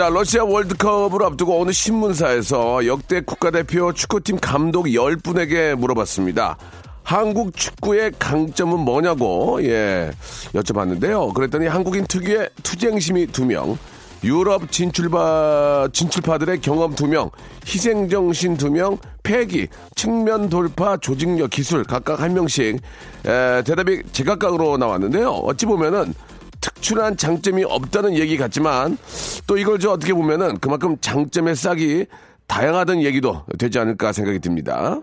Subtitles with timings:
[0.00, 6.56] 자 러시아 월드컵을 앞두고 어느 신문사에서 역대 국가대표 축구팀 감독 10분에게 물어봤습니다
[7.02, 10.10] 한국 축구의 강점은 뭐냐고 예
[10.54, 13.76] 여쭤봤는데요 그랬더니 한국인 특유의 투쟁심이 2명
[14.24, 17.30] 유럽 진출파, 진출파들의 경험 2명,
[17.66, 22.80] 희생정신 2명, 패기, 측면 돌파, 조직력, 기술 각각 한 명씩
[23.26, 25.30] 에, 대답이 제각각으로 나왔는데요.
[25.30, 26.12] 어찌 보면은
[26.60, 28.98] 특출한 장점이 없다는 얘기 같지만
[29.46, 32.06] 또 이걸 저 어떻게 보면은 그만큼 장점의 싹이
[32.46, 35.00] 다양하다는 얘기도 되지 않을까 생각이 듭니다.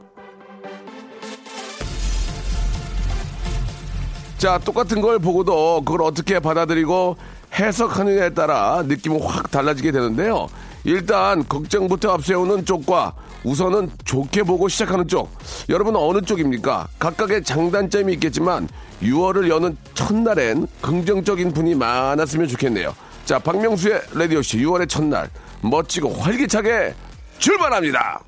[4.38, 7.18] 자, 똑같은 걸 보고도 그걸 어떻게 받아들이고
[7.54, 10.48] 해석하느냐에 따라 느낌은 확 달라지게 되는데요.
[10.84, 15.32] 일단 걱정부터 앞세우는 쪽과 우선은 좋게 보고 시작하는 쪽.
[15.70, 16.88] 여러분은 어느 쪽입니까?
[17.00, 18.68] 각각의 장단점이 있겠지만
[19.02, 22.96] 6월을 여는 첫날엔 긍정적인 분이 많았으면 좋겠네요.
[23.26, 25.30] 자, 박명수의 라디오씨 6월의 첫날
[25.62, 26.94] 멋지고 활기차게
[27.40, 28.22] 출발합니다.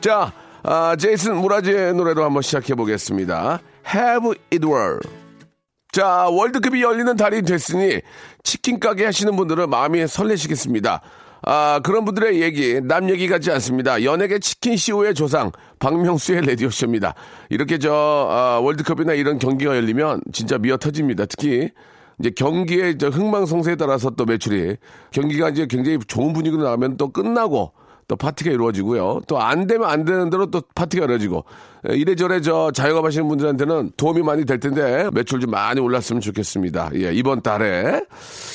[0.00, 0.32] 자,
[0.62, 3.60] 아, 제이슨 무라지의 노래로 한번 시작해 보겠습니다.
[3.94, 4.98] Have it well.
[5.92, 8.00] 자, 월드컵이 열리는 달이 됐으니
[8.42, 11.00] 치킨 가게 하시는 분들은 마음이 설레시겠습니다.
[11.48, 14.02] 아, 그런 분들의 얘기, 남 얘기 같지 않습니다.
[14.02, 17.14] 연예계 치킨 CO의 조상, 박명수의 레디오쇼입니다.
[17.50, 21.24] 이렇게 저, 아, 월드컵이나 이런 경기가 열리면 진짜 미어 터집니다.
[21.26, 21.70] 특히
[22.18, 24.76] 이제 경기의 저 흥망성쇠에 따라서 또 매출이
[25.12, 27.72] 경기가 이제 굉장히 좋은 분위기로 나가면 또 끝나고
[28.08, 29.20] 또 파티가 이루어지고요.
[29.26, 31.44] 또 안 되면 안 되는 대로 또 파티가 이루어지고
[31.90, 36.90] 이래저래 저 자영업 하시는 분들한테는 도움이 많이 될 텐데 매출 좀 많이 올랐으면 좋겠습니다.
[36.94, 38.04] 예, 이번 달에.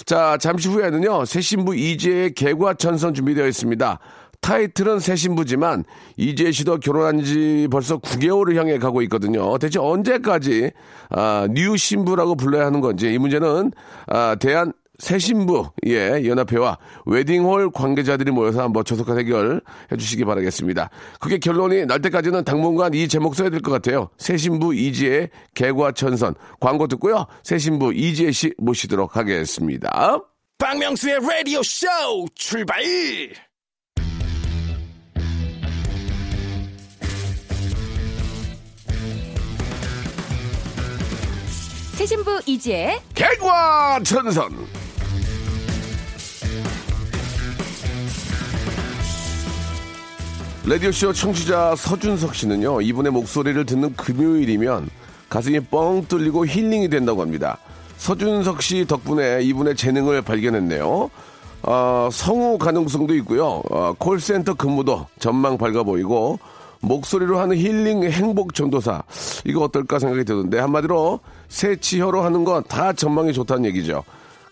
[0.06, 1.26] 자, 잠시 후에는요.
[1.26, 4.00] 새 신부 이재의 개과천선 준비되어 있습니다.
[4.42, 5.84] 타이틀은 새 신부지만
[6.18, 9.58] 이지혜 씨도 결혼한 지 벌써 9개월을 향해 가고 있거든요.
[9.60, 10.72] 대체 언제까지
[11.12, 13.72] 아, new 신부라고 불러야 하는 건지 이 문제는
[14.08, 19.60] 아, 대한 새 신부 예 연합회와 웨딩홀 관계자들이 모여서 한번 조속한 해결
[19.92, 20.92] 해주시기 바라겠습니다.
[21.20, 24.10] 그게 결론이 날 때까지는 당분간 이 제목 써야 될 것 같아요.
[24.18, 27.26] 새 신부 이지혜의 개과천선 광고 듣고요.
[27.44, 30.20] 새 신부 이지혜 씨 모시도록 하겠습니다.
[30.60, 32.84] 박명수의 Radio Show 출발.
[41.94, 44.81] 새신부 이지혜 개과천선
[50.66, 54.90] 라디오쇼 청취자 서준석 씨는요, 이분의 목소리를 듣는 금요일이면
[55.28, 57.58] 가슴이 뻥 뚫리고 힐링이 된다고 합니다.
[57.98, 61.10] 서준석 씨 덕분에 이분의 재능을 발견했네요.
[61.64, 63.64] 어, 성우 가능성도 있고요.
[63.72, 66.40] 어, 콜센터 근무도 전망 밝아 보이고,
[66.82, 69.04] 목소리로 하는 힐링 행복 전도사.
[69.46, 74.04] 이거 어떨까 생각이 드는데, 한마디로 새치혀로 하는 건 다 전망이 좋다는 얘기죠.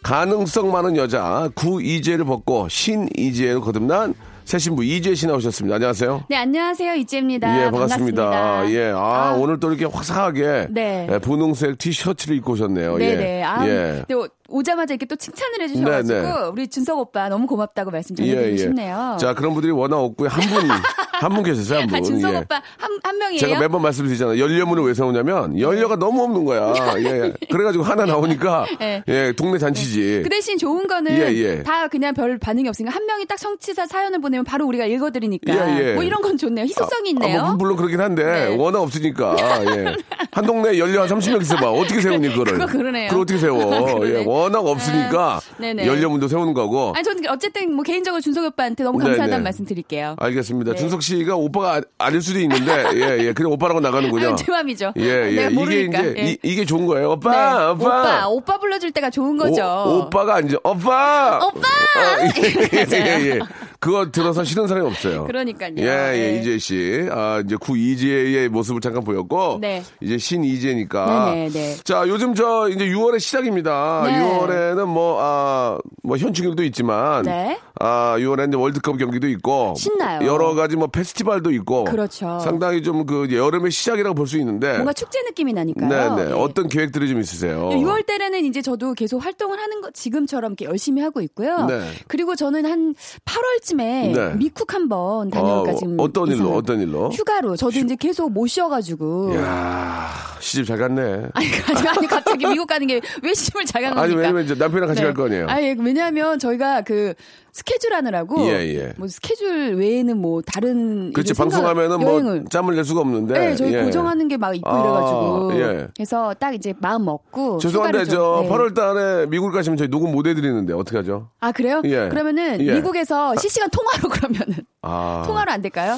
[0.02, 4.14] 가능성 많은 여자 구이재를 벗고 신이재로 거듭난
[4.50, 5.76] 새 신부 이재 씨 나오셨습니다.
[5.76, 6.24] 안녕하세요.
[6.28, 8.72] 네 안녕하세요 이지혜입니다 예, 반갑습니다.
[8.72, 11.08] 예, 아, 오늘 또 이렇게 화사하게 네.
[11.08, 12.98] 예, 분홍색 티셔츠를 입고 오셨네요.
[12.98, 13.44] 네네 예.
[13.44, 14.04] 아, 예.
[14.08, 16.34] 네, 오- 오자마자 이렇게 또 칭찬을 해주셔가지고 네, 네.
[16.52, 20.30] 우리 준석 오빠 너무 고맙다고 말씀 전해드리고 싶네요 자, 그런 분들이 워낙 없고요.
[20.30, 20.68] 한 분,
[21.20, 21.98] 한 분 계셨어요, 한 분.
[21.98, 22.38] 아, 준석 예.
[22.38, 23.40] 오빠 한, 한 명이에요?
[23.40, 24.40] 제가 매번 말씀드리잖아요.
[24.40, 26.74] 연료문을 왜 세우냐면 연료가 너무 없는 거야.
[27.00, 27.34] 예.
[27.52, 29.04] 그래가지고 하나 나오니까 네.
[29.08, 30.22] 예, 동네 잔치지.
[30.24, 31.64] 그 대신 좋은 거는 예, 예.
[31.64, 35.90] 다 그냥 별 반응이 없으니까 한 명이 딱 성취사 사연을 보내면 바로 우리가 읽어드리니까 예,
[35.90, 35.94] 예.
[35.94, 38.56] 뭐 이런 건 좋네요 희소성이 있네요 아, 뭐 물론 그렇긴 한데 네.
[38.56, 39.36] 워낙 없으니까
[39.66, 39.96] 예.
[40.32, 43.10] 한 동네 연료 한 30명 있어봐 어떻게 세우니 그거를 그거 그러네요.
[43.10, 44.06] 그걸 어떻게 세워.
[44.08, 45.86] 예, 워낙 없으니까 아, 네네.
[45.88, 49.44] 연료문도 세우는 거고 아니 저는 어쨌든 뭐 개인적으로 준석 오빠한테 너무 네, 감사하다는 네.
[49.44, 50.78] 말씀 드릴게요 알겠습니다 네.
[50.78, 53.34] 준석 씨가 오빠가 아- 아닐 수도 있는데 예, 예.
[53.34, 55.32] 그냥 오빠라고 나가는군요 제 맘이죠 예, 예.
[55.32, 56.38] 이게 모르니까 이제 예.
[56.42, 57.66] 이, 게 좋은 거예요 오빠 네.
[57.72, 61.60] 오빠 오빠 오빠 불러줄 때가 좋은 거죠 오, 오빠가 아니죠 오빠 오빠!
[61.60, 63.40] 어, 예, 예, 예, 예.
[63.80, 65.26] 그거 들어서 싫은 사람이 없어요.
[65.26, 65.74] 그러니까요.
[65.78, 66.40] 예, 예, 네.
[66.40, 67.08] 이재 씨.
[67.12, 69.60] 아, 이제 구 이재의 모습을 잠깐 보였고.
[69.62, 69.84] 네.
[70.02, 71.32] 이제 신 이재니까.
[71.34, 71.76] 네네, 네.
[71.84, 74.04] 자, 요즘 저 이제 6월의 시작입니다.
[74.06, 74.20] 네.
[74.20, 77.24] 6월에는 뭐, 아, 뭐 현충일도 있지만.
[77.24, 77.58] 네.
[77.80, 79.74] 아, 6월에 이제 월드컵 경기도 있고.
[79.78, 80.28] 신나요.
[80.28, 81.86] 여러 가지 뭐 페스티벌도 있고.
[81.86, 82.40] 그렇죠.
[82.40, 84.74] 상당히 좀 그 여름의 시작이라고 볼 수 있는데.
[84.74, 86.16] 뭔가 축제 느낌이 나니까요.
[86.16, 86.30] 네네.
[86.30, 86.34] 네.
[86.34, 87.70] 어떤 계획들이 좀 있으세요?
[87.70, 91.66] 6월 달에는 이제 저도 계속 활동을 하는 것 지금처럼 이렇게 열심히 하고 있고요.
[91.66, 91.82] 네.
[92.08, 92.94] 그리고 저는 한
[93.26, 94.34] 8월 쯤에 네.
[94.36, 97.10] 미쿡 한번 다녀올까 어, 지금 어떤 일로, 예상을- 어떤 일로?
[97.10, 101.02] 휴가로 저도 이제 계속 못 쉬어가지고 야 시집 잘 갔네.
[101.34, 104.22] 아니, 아니, 아니 갑자기 미국 가는 게 왜 시집을 잘 가는 아니, 겁니까?
[104.22, 105.48] 왜냐면 이제 남편이랑 같이 갈거 아니에요?
[105.48, 107.14] 아니, 왜냐하면 저희가 그
[107.52, 108.94] 스케줄 하느라고 예, 예.
[108.98, 113.34] 뭐 스케줄 외에는 뭐 다른 그렇지, 방송하면은 뭐 여행을 짬을 낼 수가 없는데.
[113.40, 113.84] 네, 저희 예.
[113.84, 115.52] 고정하는 게 막 있고 아, 이래가지고.
[115.60, 115.88] 예.
[115.96, 117.58] 그래서 딱 이제 마음 먹고.
[117.58, 118.50] 죄송한데 저 네.
[118.50, 121.30] 8월 달에 미국 가시면 저희 녹음 못 해드리는데 어떻게 하죠?
[121.40, 121.82] 아, 그래요?
[121.86, 122.08] 예.
[122.10, 122.74] 그러면은 예.
[122.76, 124.56] 미국에서 실시간 통화로 그러면은.
[124.82, 125.98] 아, 통화로 안 될까요?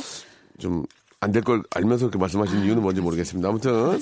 [0.57, 0.85] 좀
[1.23, 3.47] 안 될 걸 알면서 그렇게 말씀하시는 이유는 뭔지 모르겠습니다.
[3.49, 3.99] 아무튼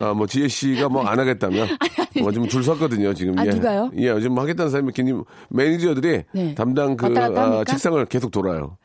[0.00, 1.68] 아, 뭐 지혜 씨가 뭐 안 하겠다면
[2.22, 3.38] 뭐좀줄 섰거든요 지금.
[3.38, 3.50] 아, 예.
[3.50, 3.90] 누가요?
[3.98, 5.12] 예, 요즘 하겠다는 사람이 괜히
[5.50, 6.54] 매니저들이 네.
[6.54, 7.62] 담당 그 아?
[7.64, 8.78] 책상을 계속 돌아요.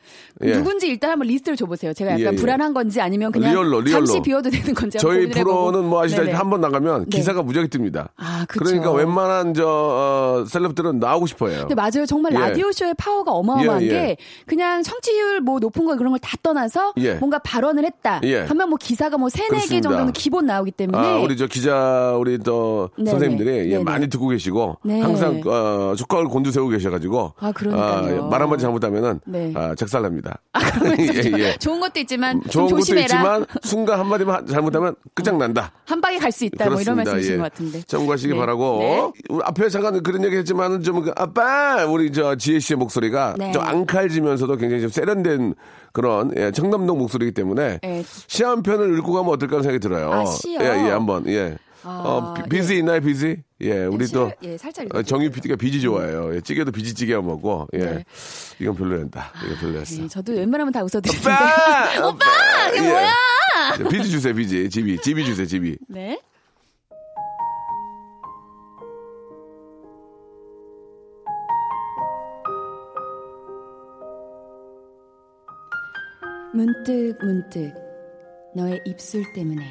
[0.43, 0.53] 예.
[0.53, 1.93] 누군지 일단 한번 리스트를 줘보세요.
[1.93, 2.35] 제가 약간 예, 예.
[2.35, 4.05] 불안한 건지 아니면 그냥 real로, real로.
[4.05, 5.29] 잠시 비워도 되는 건지 저희.
[5.29, 6.35] 프로는 뭐 아시다시피.
[6.35, 7.17] 한 번 나가면 네.
[7.17, 8.09] 기사가 무지하게 뜹니다.
[8.17, 8.65] 아, 그쵸.
[8.65, 11.59] 그러니까 웬만한 저 어, 셀럽들은 나오고 싶어요.
[11.59, 12.05] 근데 맞아요.
[12.07, 12.37] 정말 예.
[12.39, 13.89] 라디오 쇼의 파워가 어마어마한 예, 예.
[13.89, 14.17] 게
[14.47, 17.13] 그냥 청취율 뭐 높은 거 그런 걸 다 떠나서 예.
[17.13, 18.19] 뭔가 발언을 했다.
[18.23, 18.41] 예.
[18.41, 19.89] 하면 뭐 기사가 뭐 세네 개 그렇습니다.
[19.89, 23.11] 정도는 기본 나오기 때문에 아, 우리 저 기자 우리 또 네네.
[23.11, 23.83] 선생님들이 예, 네네.
[23.83, 24.99] 많이 듣고 계시고 네.
[25.01, 28.27] 항상 어, 조각을 곤두세우고 계셔가지고 아, 그러니까요.
[28.27, 29.53] 말 한마디 잘못하면은 네.
[29.55, 30.39] 아, 작살납니다.
[30.53, 31.57] 그러면서 예, 예.
[31.57, 33.03] 좋은 것도 있지만 좀 좋은 것도 조심해라.
[33.05, 35.71] 있지만 순간 한마디만 하- 잘못하면 끝장난다.
[35.85, 36.69] 한 방에 갈 수 있다.
[36.69, 37.81] 뭐 이런 말씀이신 것 같은데.
[37.87, 38.39] 참고하시기 네.
[38.39, 38.79] 바라고.
[38.79, 39.11] 네.
[39.43, 41.85] 앞에 잠깐 그런 얘기 했지만은 좀 그, 아빠!
[41.85, 43.51] 우리 저 지혜 씨의 목소리가 네.
[43.51, 45.55] 좀 앙칼지면서도 굉장히 좀 세련된
[45.93, 48.03] 그런 예, 청남동 목소리이기 때문에 네.
[48.27, 50.11] 시한 편을 읽고 가면 어떨까 하는 생각이 들어요.
[50.11, 50.59] 아, 시요?
[50.61, 51.27] 예, 예, 한번.
[51.27, 51.57] 예.
[51.83, 53.41] 아, 어, 비- 비지 있나요, 비지?
[53.61, 55.01] 예, 우리 시- 또 예, 살짝 어.
[55.01, 56.35] 정유 PD가 비지 좋아해요.
[56.35, 57.67] 예, 찌개도 비지찌개 먹고.
[57.73, 57.77] 예.
[57.77, 58.05] 네.
[58.59, 59.31] 이건 별로였다.
[59.45, 60.01] 이거 별로였어.
[60.01, 61.29] 네, 저도 웬만하면 다 웃어 드리는데.
[61.29, 62.07] 오빠!
[62.09, 62.25] 오빠!
[62.71, 62.89] 그게 예.
[62.89, 63.13] 뭐야?
[63.89, 64.69] 비지 주세요, 비지.
[64.69, 64.97] 집이.
[65.01, 65.77] 집이 주세요, 집이.
[65.87, 66.19] 네.
[76.51, 77.73] 문득 문득
[78.55, 79.63] 너의 입술 때문에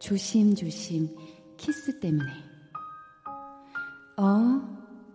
[0.00, 1.16] 조심조심
[1.56, 2.28] 키스 때문에.
[4.16, 4.60] 어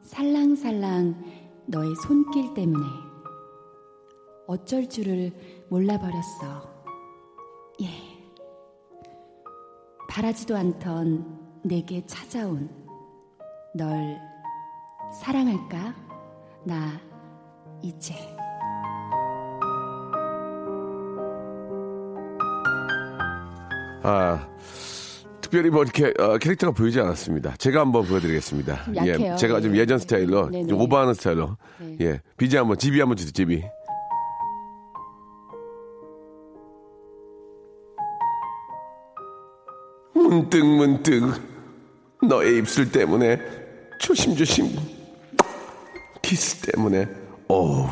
[0.02, 2.86] 살랑살랑 너의 손길 때문에.
[4.48, 5.34] 어쩔 줄을
[5.70, 6.86] 몰라버렸어.
[7.82, 7.88] 예.
[10.10, 12.70] 바라지도 않던 내게 찾아온
[13.76, 14.18] 널
[15.22, 15.94] 사랑할까?
[16.64, 17.00] 나
[17.84, 18.37] 이제
[24.04, 24.48] 아,
[25.42, 27.56] 특별히 뭐 이렇게 어, 캐릭터가 보이지 않았습니다.
[27.58, 28.84] 제가 한번 보여드리겠습니다.
[28.86, 29.32] 좀 약해요.
[29.34, 29.80] 예, 제가 좀 네.
[29.80, 30.68] 예전 스타일로 네네.
[30.68, 31.98] 좀 오버하는 스타일로 네.
[32.02, 33.32] 예, 비지 한번 집이 한번 주세요.
[33.32, 33.64] 집이.
[40.14, 41.42] 문득 문득
[42.28, 43.40] 너의 입술 때문에
[44.00, 44.68] 조심조심
[46.22, 47.08] 키스 때문에
[47.48, 47.88] 오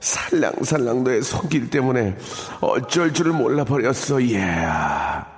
[0.00, 2.16] 살랑살랑 너의 손길 때문에
[2.60, 5.35] 어쩔 줄을 몰라 버렸어 예 후,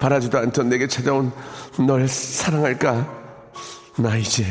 [0.00, 1.30] 바라지도 않던 내게 찾아온
[1.86, 3.22] 널 사랑할까?
[3.98, 4.44] 나 이제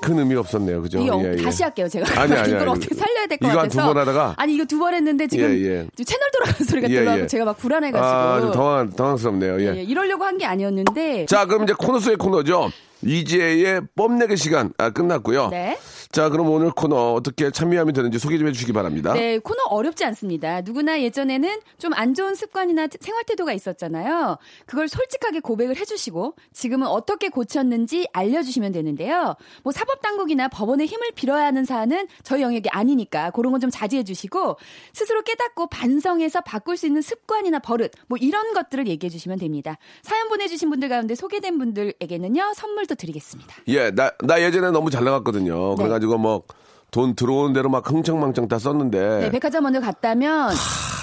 [0.00, 0.80] 큰 의미가 없었네요.
[0.80, 1.00] 그죠?
[1.00, 1.42] 이거 예, 예.
[1.42, 2.20] 다시 할게요 제가.
[2.22, 2.70] 아니, 아니, 이걸 아니.
[2.70, 3.80] 어떻게 살려야 될것 이거 같아서.
[3.82, 6.04] 한두번 하다가 아니 이거 두 번 했는데 지금 예, 예.
[6.04, 7.26] 채널 돌아가는 소리가 예, 들어가고 예.
[7.26, 8.06] 제가 막 불안해가지고.
[8.06, 9.60] 아, 좀 당황, 당황스럽네요.
[9.60, 11.26] 예, 이러려고 한 게 아니었는데.
[11.26, 12.70] 자, 그럼 이제 코너 속의 코너죠.
[13.02, 15.48] 이재의 뽐내기 시간 아, 끝났고요.
[15.48, 15.78] 네.
[16.10, 19.12] 자, 그럼 오늘 코너 어떻게 참여하면 되는지 소개 좀 해주시기 바랍니다.
[19.12, 20.62] 네, 코너 어렵지 않습니다.
[20.62, 24.38] 누구나 예전에는 좀 안 좋은 습관이나 태- 생활 태도가 있었잖아요.
[24.66, 29.34] 그걸 솔직하게 고백을 해주시고 지금은 어떻게 고쳤는지 알려주시면 되는데요.
[29.64, 34.04] 뭐 사법 당국이나 법원의 힘을 빌어야 하는 사안은 저희 영역이 아니니까 그런 건 좀 자제해
[34.04, 34.56] 주시고
[34.92, 39.78] 스스로 깨닫고 반성해서 바꿀 수 있는 습관이나 버릇 뭐 이런 것들을 얘기해 주시면 됩니다.
[40.02, 43.54] 사연 보내주신 분들 가운데 소개된 분들에게는요 선물 도 드리겠습니다.
[43.68, 45.10] 예, 나, 나 예전에 너무 잘 네.
[45.10, 45.76] 나갔거든요.
[45.76, 46.42] 그래가지고 뭐
[46.90, 49.20] 돈 들어오는 대로 막 흥청망청 다 썼는데.
[49.20, 50.50] 네, 백화점 먼저 갔다면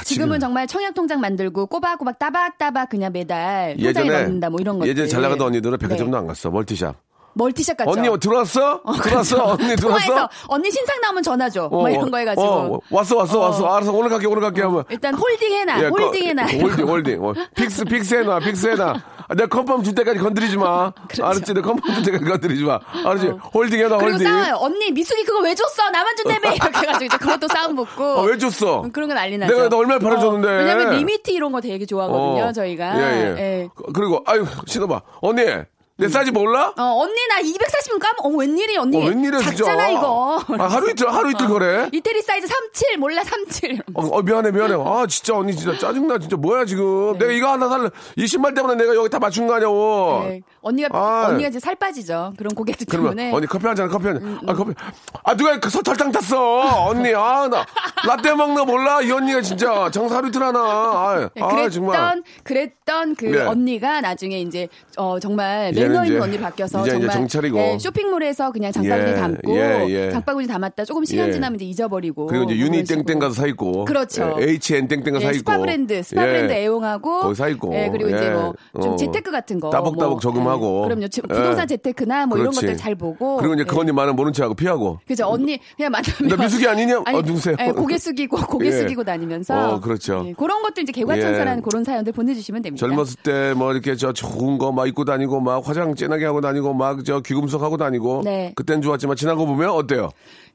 [0.03, 0.39] 지금은 지금.
[0.39, 4.89] 정말 청약 통장 만들고 꼬박꼬박 따박따박 그냥 매달 통장에 넣는다 뭐 이런 것들.
[4.89, 6.17] 예전에 잘 나가던 언니들은 백화점도 네.
[6.17, 6.49] 안 갔어.
[6.49, 6.95] 멀티샵.
[7.37, 7.91] 멀티샵 갔죠.
[7.91, 8.81] 언니 뭐 들어왔어?
[9.03, 9.43] 들어왔어?
[9.59, 10.05] 언니 들어왔어?
[10.05, 11.67] 통화해서 언니 신상 나오면 전화 줘.
[11.67, 12.43] 뭐 이런 거 해가지고.
[12.47, 13.41] 어, 왔어, 왔어, 어.
[13.43, 13.75] 왔어.
[13.75, 14.85] 알았어, 오늘 갈게, 오늘 갈게 하면.
[14.89, 15.83] 일단 holding 해놔.
[15.83, 16.45] 예, holding 거- 해놔.
[16.47, 17.23] holding, holding.
[17.23, 18.95] 어, fix, fix 해놔, fix 해놔.
[19.27, 20.91] 아, 내가 confirm 줄 때까지 건드리지 마.
[21.07, 21.25] 그렇죠.
[21.25, 21.53] 알았지?
[21.53, 22.79] 내가 confirm 줄 때까지 건드리지 마.
[23.05, 23.27] 알았지?
[23.53, 24.27] holding 해놔, 그리고 holding.
[24.27, 24.55] 싸워요.
[24.59, 25.89] 언니 미숙이 그거 왜 줬어?
[25.89, 28.03] 나만 준다며 이렇게 해가지고 이제 그것도 싸움 붙고.
[28.03, 28.81] 아, 왜 줬어?
[28.83, 29.55] 음, 그런 건 난리 나죠.
[29.55, 30.47] 내가 너 얼마나 팔아줬는데.
[30.47, 32.51] 어, 왜냐면 limited 이런 거 되게 좋아하거든요, 어.
[32.51, 32.99] 저희가.
[32.99, 33.41] 예, 예.
[33.41, 33.69] 예.
[33.75, 35.01] 그- 그리고, 아유, 신어봐.
[35.21, 35.43] 언니,
[35.97, 36.73] 내 사이즈 몰라?
[36.77, 38.97] 어, 언니 나 240은 까먹, 어머, 웬일이, 언니.
[38.97, 39.63] 어, 웬일이야, 진짜.
[39.63, 40.43] 작잖아, 이거.
[40.59, 41.87] 아, 하루 이틀, 하루 이틀 거래?
[41.89, 43.81] 이태리 사이즈 37, 몰라, 37.
[43.93, 44.73] 어, 어, 미안해, 미안해.
[44.77, 46.17] 아, 진짜 언니 진짜 짜증나.
[46.17, 47.13] 진짜 뭐야, 지금.
[47.13, 47.19] 네.
[47.19, 47.89] 내가 이거 하나 살래.
[48.17, 50.25] 이 신발 때문에 내가 여기 다 맞춘 거 아냐고.
[50.27, 50.41] 네.
[50.61, 51.27] 언니가, 아.
[51.29, 52.33] 언니가 이제 살 빠지죠.
[52.37, 53.31] 그런 고객들 때문에.
[53.31, 54.23] 언니 커피 한 잔, 커피 한 잔.
[54.27, 54.73] 음, 아, 커피.
[55.23, 56.87] 아, 누가 그 설탕 탔어.
[56.89, 57.65] 언니, 아, 나
[58.05, 59.01] 라떼 먹는 거 몰라?
[59.01, 60.59] 이 언니가 진짜 장사 하루 이틀 하나.
[60.59, 62.23] 아, 네, 아 그랬던 정말.
[62.43, 63.41] 그랬던 그 네.
[63.45, 67.57] 언니가 나중에 이제 어 정말 이제는 매너 있는 이제- 언니로 바뀌어서 이제 이제 정말 정찰이고.
[67.57, 70.11] 예, 쇼핑몰에서 그냥 장바구니 예, 담고 예, 예.
[70.11, 71.31] 장바구니 담았다 조금 시간 예.
[71.33, 72.83] 지나면 이제 잊어버리고 그리고 이제 뭐 유니.
[72.85, 73.85] 땡땡 가서 사 입고.
[73.85, 74.35] 그렇죠.
[74.39, 75.37] 예, HN 땡땡 가서 예, 사 입고.
[75.39, 76.27] 스파 브랜드, 스파 예.
[76.27, 77.73] 브랜드 애용하고, 거기 사 입고.
[77.75, 78.29] 예, 그리고 이제 예.
[78.29, 78.95] 뭐좀 어.
[78.95, 80.83] 재테크 같은 거, 따복따복 뭐, 저금하고.
[80.83, 81.07] 예, 그럼요.
[81.27, 82.65] 부동산 재테크나 뭐 이런 그렇지.
[82.67, 83.79] 것들 잘 보고, 그리고 이제 그 예.
[83.79, 84.99] 언니 말은 모른 척하고 피하고.
[85.07, 87.01] 그죠 언니 그냥 만나면 나 미숙이 아니냐?
[87.05, 87.55] 아니, 어, 누구세요?
[87.59, 88.71] 예, 고개 숙이고 고개 예.
[88.71, 90.23] 숙이고 다니면서 어, 그렇죠.
[90.27, 91.61] 예, 그런 것들 이제 개과천선하는 예.
[91.61, 92.85] 그런 사연들 보내주시면 됩니다.
[92.87, 96.73] 젊었을 때 뭐 이렇게 저 좋은 거 막 입고 다니고 막 화장 진하게 하고 다니고
[96.73, 98.21] 막 저 귀금속 하고 다니고.
[98.23, 98.53] 네.
[98.55, 100.09] 그땐 좋았지만 지나고 보면 어때요?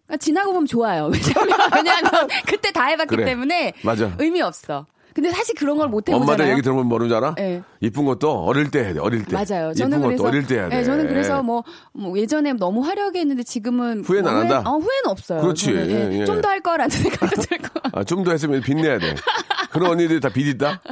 [0.09, 1.11] 아, 지나고 보면 좋아요.
[1.13, 3.25] 왜냐면, 왜냐면 그때 다 해봤기 그래.
[3.27, 4.11] 때문에 맞아.
[4.19, 4.87] 의미 없어.
[5.15, 6.53] 근데 사실 그런 걸못 엄마들 해보잖아요.
[6.53, 7.35] 얘기 들어보면 모르는 줄 알아?
[7.39, 7.63] 예.
[7.83, 9.33] 이쁜 것도 어릴 때 해야 돼, 어릴 때.
[9.35, 9.71] 맞아요.
[9.71, 10.79] 이쁜 저는 것도 그래서 어릴 때 해야 돼.
[10.79, 14.71] 예, 저는 그래서 뭐, 뭐 예전에 너무 화려하게 했는데 지금은 후회는 안뭐 후회- 한다?
[14.71, 15.41] 어, 후회는 없어요.
[15.41, 15.73] 그렇지.
[15.73, 16.25] 예, 예, 예.
[16.27, 17.69] 좀더 할 거라는 생각도 들고.
[17.93, 19.15] 아, 좀 더 했으면 빚내야 돼.
[19.73, 20.83] 그런 언니들이 다빚 있다?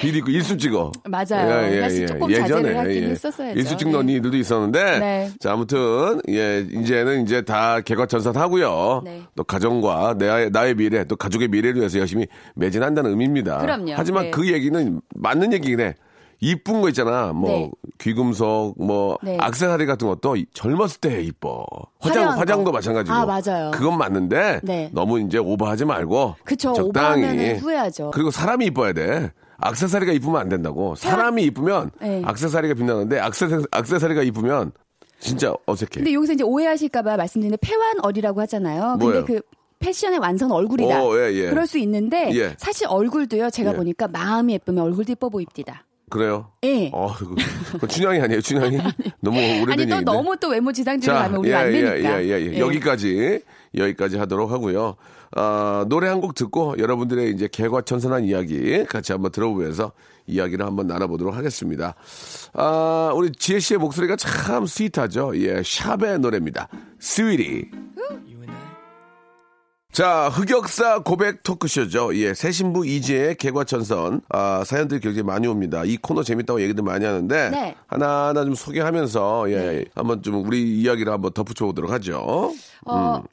[0.00, 0.92] 빚 있고 일수 찍어.
[1.08, 1.80] 맞아요.
[1.82, 3.58] 사실 조금 자제를 하긴 했었어야죠.
[3.58, 3.98] 일수 찍는 예.
[3.98, 4.98] 언니들도 있었는데.
[5.00, 5.30] 네.
[5.40, 9.02] 자, 아무튼, 예, 이제는 이제 다 개과천선 하고요.
[9.04, 9.22] 네.
[9.34, 13.58] 또 가정과 나의, 나의 미래, 또 가족의 미래를 위해서 열심히 매진한다는 의미입니다.
[13.58, 13.94] 그럼요.
[13.96, 14.30] 하지만 네.
[14.30, 15.94] 그 얘기는 맞는 얘기긴 해.
[16.40, 17.32] 이쁜 거 있잖아.
[17.32, 17.70] 뭐, 네.
[17.98, 19.36] 귀금속, 뭐, 네.
[19.40, 21.66] 악세사리 같은 것도 이- 젊었을 때 이뻐.
[22.00, 22.30] 화장, 거.
[22.32, 23.14] 화장도 마찬가지고.
[23.16, 23.70] 아, 맞아요.
[23.72, 24.60] 그건 맞는데.
[24.62, 24.90] 네.
[24.92, 26.36] 너무 이제 오버하지 말고.
[26.44, 27.54] 그쵸, 적당히.
[27.54, 28.12] 후회하죠.
[28.12, 29.32] 그리고 사람이 이뻐야 돼.
[29.56, 30.94] 악세사리가 이쁘면 안 된다고.
[30.94, 32.22] 사람이 이쁘면 네.
[32.24, 34.70] 악세사리가 빛나는데 악세, 악세사리가 이쁘면
[35.18, 35.90] 진짜 어색해.
[35.94, 38.96] 근데 여기서 이제 오해하실까봐 말씀드리는데 패완얼이라고 하잖아요.
[39.00, 39.24] 뭐예요?
[39.24, 39.42] 근데 그
[39.80, 41.02] 패션의 완성은 얼굴이다.
[41.02, 41.50] 오, 예, 예.
[41.50, 42.54] 그럴 수 있는데 예.
[42.56, 43.50] 사실 얼굴도요.
[43.50, 43.76] 제가 예.
[43.76, 45.84] 보니까 마음이 예쁘면 얼굴도 예뻐 보입니다.
[46.10, 46.50] 그래요?
[46.64, 46.90] 예.
[46.92, 47.34] 어, 그,
[47.80, 48.78] 그 춘향이 아니에요, 춘향이?
[49.20, 50.04] 너무 오래된 아니 또 얘기인데.
[50.04, 52.22] 너무 또 외모 지상주의 가면 우리가 안 되니까.
[52.22, 52.58] 예, 예, 예, 예.
[52.58, 53.40] 여기까지,
[53.76, 54.96] 여기까지 하도록 하고요.
[55.36, 59.92] 아, 노래 한 곡 듣고 여러분들의 이제 개과천선한 이야기 같이 한번 들어보면서
[60.26, 61.94] 이야기를 한번 나눠보도록 하겠습니다.
[62.54, 65.32] 아, 우리 지혜 씨의 목소리가 참 스윗하죠.
[65.36, 66.68] 예, 샵의 노래입니다.
[66.98, 67.70] Sweetie.
[69.92, 72.14] 자, 흑역사 고백 토크쇼죠.
[72.16, 74.20] 예, 새신부 이지의 개과천선.
[74.28, 75.82] 아, 사연들이 굉장히 많이 옵니다.
[75.84, 77.50] 이 코너 재밌다고 얘기들 많이 하는데.
[77.50, 77.74] 네.
[77.86, 82.52] 하나하나 좀 소개하면서, 예, 한번 좀 우리 이야기를 한번 덧붙여 보도록 하죠.
[82.84, 83.24] 어,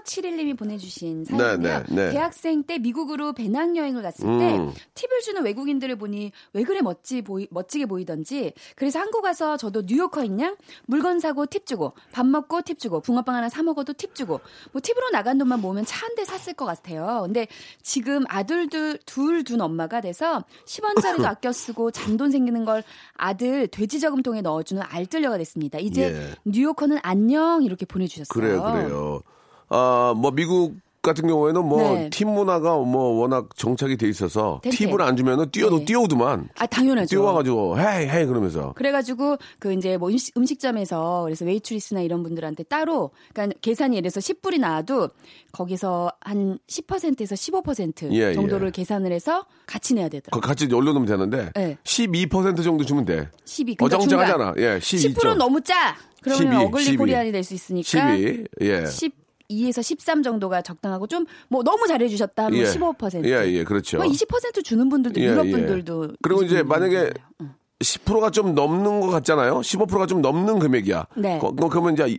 [0.00, 1.54] 4571님이 보내주신 사연이요.
[1.54, 1.62] 음.
[1.62, 2.10] 네, 네, 네.
[2.12, 4.38] 대학생 때 미국으로 배낭여행을 갔을 음.
[4.38, 9.82] 때 팁을 주는 외국인들을 보니 왜 그래 멋지 보이, 멋지게 보이던지 그래서 한국 와서 저도
[9.86, 10.56] 뉴요커인 양
[10.86, 14.40] 물건 사고 팁 주고 밥 먹고 팁 주고 붕어빵 하나 사 먹어도 팁 주고
[14.72, 17.22] 뭐 팁으로 나간 돈만 모으면 차 한 대 샀을 것 같아요.
[17.24, 17.46] 근데
[17.82, 22.82] 지금 아들들 둘둔 엄마가 돼서 10원짜리도 아껴 쓰고 잔돈 생기는 걸
[23.14, 25.78] 아들 돼지 저금통에 넣어주는 알뜰녀가 됐습니다.
[25.78, 26.34] 이제 예.
[26.44, 28.28] 뉴요커는 안녕 이렇게 보내주셨어요.
[28.28, 29.22] 그래요, 그래요.
[29.72, 32.10] 아, 뭐, 미국 같은 경우에는 뭐, 네.
[32.10, 34.90] 팀 문화가 뭐, 워낙 정착이 돼 있어서 템템.
[34.90, 35.84] 팁을 안 주면은 뛰어도 네.
[35.86, 36.48] 뛰어오더만.
[36.56, 37.08] 아 당연하죠.
[37.08, 38.72] 뛰어와가지고, 헤이, 헤이, 그러면서.
[38.74, 44.12] 그래가지고 그 이제 뭐 음식, 음식 점에서 그래서 웨이트리스나 이런 분들한테 따로 그러니까 계산이 예를
[44.12, 45.08] 들어서 10불이 나와도
[45.50, 48.70] 거기서 한 10%에서 15% 예, 정도를 예.
[48.70, 50.40] 계산을 해서 같이 내야 그거 되더라고요.
[50.48, 51.50] 같이 올려놓으면 되는데.
[51.56, 51.78] 네.
[51.82, 53.28] 12% 정도 주면 돼.
[53.44, 53.74] 12.
[53.74, 53.96] 그러니까.
[53.96, 54.54] 어정쩡하잖아.
[54.58, 55.14] 예, 12.
[55.14, 55.96] 10%는 너무 짜.
[56.22, 56.96] 그러면 12, 어글리 12.
[56.98, 58.44] 코리안이 될 수 있으니까 12.
[58.60, 58.86] 예.
[59.52, 62.64] 12에서 13 정도가 적당하고 좀 뭐 너무 잘해 주셨다 하면 예.
[62.64, 63.24] 15%.
[63.26, 63.98] 예, 예, 그렇죠.
[63.98, 65.50] 뭐20% 주는 분들도 예, 유럽 예.
[65.52, 67.12] 분들도 그리고 이제 20% 만약에 있잖아요.
[67.42, 67.54] 응.
[67.80, 69.60] 10%가 좀 넘는 것 같잖아요.
[69.60, 71.06] 15%가 좀 넘는 금액이야.
[71.16, 71.38] 네.
[71.38, 72.16] 거- 거- 그러면 이제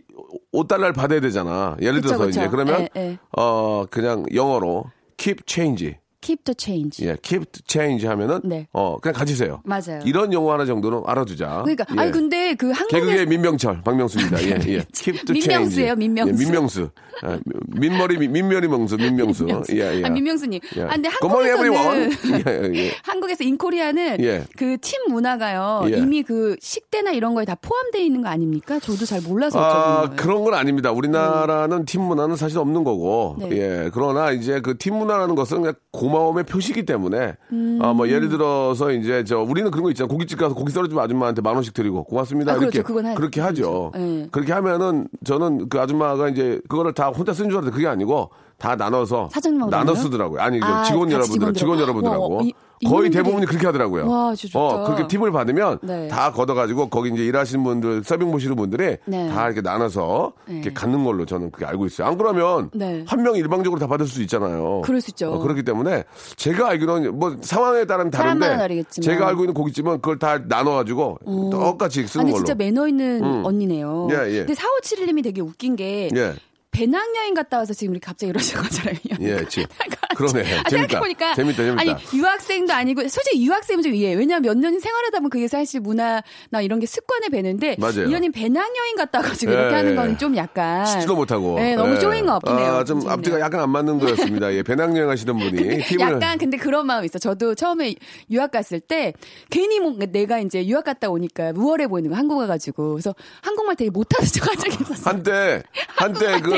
[0.52, 1.76] 5달러를 받아야 되잖아.
[1.80, 2.40] 예를 그쵸, 들어서 그쵸.
[2.40, 3.18] 이제 그러면 예, 예.
[3.36, 4.84] 어 그냥 영어로
[5.16, 5.96] keep change.
[6.24, 7.06] Keep the change.
[7.06, 8.66] 예, keep change 하면은 네.
[8.72, 9.60] 어 그냥 가지세요.
[9.64, 10.00] 맞아요.
[10.06, 11.60] 이런 영어 하나 정도는 알아두자.
[11.64, 12.00] 그러니까 예.
[12.00, 14.42] 아니 근데 그 한국에 개그의 민명철 박명수입니다.
[14.42, 14.84] 예, 예.
[14.94, 15.48] keep the change.
[15.48, 16.32] 민명수예요, 민명수.
[16.32, 16.88] 예, 민명수.
[17.22, 17.38] 아,
[17.68, 19.44] 민머리 민- 민머리 명수 민명수.
[19.44, 19.76] 민명수.
[19.76, 20.04] 예, 예.
[20.04, 20.60] 아, 민명수님.
[20.76, 20.82] 예.
[20.82, 22.10] 아, 근데 한국에서는 everyone.
[22.74, 22.90] 예, 예.
[23.04, 24.44] 한국에서 인코리아는 예.
[24.56, 25.82] 그팀 문화가요.
[25.92, 25.98] 예.
[25.98, 28.78] 이미 그 식대나 이런 거에 다 포함되어 있는 거 아닙니까?
[28.80, 30.10] 저도 잘 몰라서 아.
[30.16, 30.90] 그런 건 아닙니다.
[30.90, 33.36] 우리나라는 팀 문화는 사실 없는 거고.
[33.38, 33.50] 네.
[33.52, 33.90] 예.
[33.92, 37.78] 그러나 이제 그 팀 문화라는 것은 그냥 고 마움의 표시기 때문에 음.
[37.82, 40.08] 아, 뭐 예를 들어서 이제 저 우리는 그런 거 있잖아요.
[40.08, 42.52] 고깃집 가서 고기 썰어주면 아줌마한테 만 원씩 드리고 고맙습니다.
[42.52, 42.78] 아, 그렇죠.
[42.78, 43.90] 이렇게 하- 그렇게 하죠.
[43.92, 44.08] 그렇죠.
[44.22, 44.28] 예.
[44.30, 49.28] 그렇게 하면은 저는 그 아줌마가 이제 그거를 다 혼자 쓴줄 알았는데 그게 아니고 다 나눠서
[49.70, 49.94] 나눠?
[49.94, 50.40] 쓰더라고요.
[50.40, 51.78] 아니 그 아, 직원 여러분들 직원.
[51.80, 52.52] 여러분들하고 와, 이-
[52.88, 54.08] 거의 대부분이 그렇게 하더라고요.
[54.08, 54.84] 와, 진짜 어 좋다.
[54.84, 56.08] 그렇게 팁을 받으면 네.
[56.08, 59.28] 다 걷어가지고 거기 이제 일하시는 분들 서빙 보시는 분들이 네.
[59.28, 60.74] 다 이렇게 나눠서 이렇게 네.
[60.74, 62.08] 갖는 걸로 저는 그렇게 알고 있어요.
[62.08, 63.04] 안 그러면 네.
[63.06, 64.82] 한 명이 일방적으로 다 받을 수 있잖아요.
[64.84, 65.32] 그럴 수 있죠.
[65.32, 66.04] 어, 그렇기 때문에
[66.36, 68.84] 제가 알기로는 뭐 상황에 따른 다른데.
[68.90, 71.18] 제가 알고 있는 고깃집은 그걸 다 나눠가지고
[71.50, 72.44] 똑같이 쓰는 아니 걸로.
[72.44, 73.42] 진짜 매너 있는 음.
[73.44, 74.08] 언니네요.
[74.10, 74.38] 예, 예.
[74.44, 76.34] 근데 4571님이 되게 웃긴 게 예.
[76.70, 78.96] 배낭여행 갔다 와서 지금 이렇게 갑자기 이러신 거잖아요.
[79.20, 79.64] 예, 지-
[80.16, 80.40] 그러네.
[80.40, 80.70] 아, 재밌다.
[80.70, 81.80] 생각해보니까 재밌다, 재밌다.
[81.80, 84.14] 아니 유학생도 아니고 솔직히 유학생은 좀 이해해.
[84.14, 86.22] 왜냐면 몇 년 생활하다 보면 그게 사실 문화나
[86.62, 88.08] 이런 게 습관에 배는데 맞아요.
[88.08, 89.94] 이 언니 배낭여행 갔다 와가지고 예, 이렇게 하는 예.
[89.96, 91.56] 거는 좀 약간 씻지도 못하고.
[91.58, 92.00] 네, 너무 예.
[92.00, 92.72] showing up이네요.
[92.76, 94.52] 아, 좀 앞뒤가 약간 안 맞는 거였습니다.
[94.54, 95.82] 예, 배낭여행 하시던 분이.
[95.84, 96.00] 팁을.
[96.00, 97.18] 약간 근데 그런 마음 있어.
[97.18, 97.94] 저도 처음에
[98.30, 99.12] 유학 갔을 때
[99.50, 103.90] 괜히 뭔가 내가 이제 유학 갔다 오니까 우월해 보이는 거 한국 와가지고 그래서 한국말 되게
[103.90, 105.10] 못하는 척 한 적이 있었어.
[105.10, 106.50] 한때, 한때 그,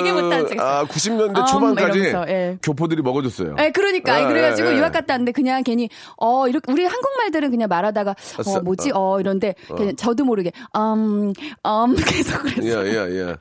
[0.49, 0.61] 척.
[0.61, 2.59] 아, 90년대 음, 초반까지 이러면서, 예.
[2.63, 3.36] 교포들이 먹어줬어요.
[3.57, 4.23] 네, 그러니까.
[4.23, 4.79] 예, 그래가지고 예, 예.
[4.79, 9.19] 유학 갔다 왔는데 그냥 괜히, 어, 이렇게, 우리 한국말들은 그냥 말하다가, 써- 어, 뭐지, 어,
[9.21, 11.33] 이런데, 그냥 저도 모르게, 음,
[11.67, 12.87] 음, 계속 그랬어요.
[12.87, 13.37] 예, 예, 예.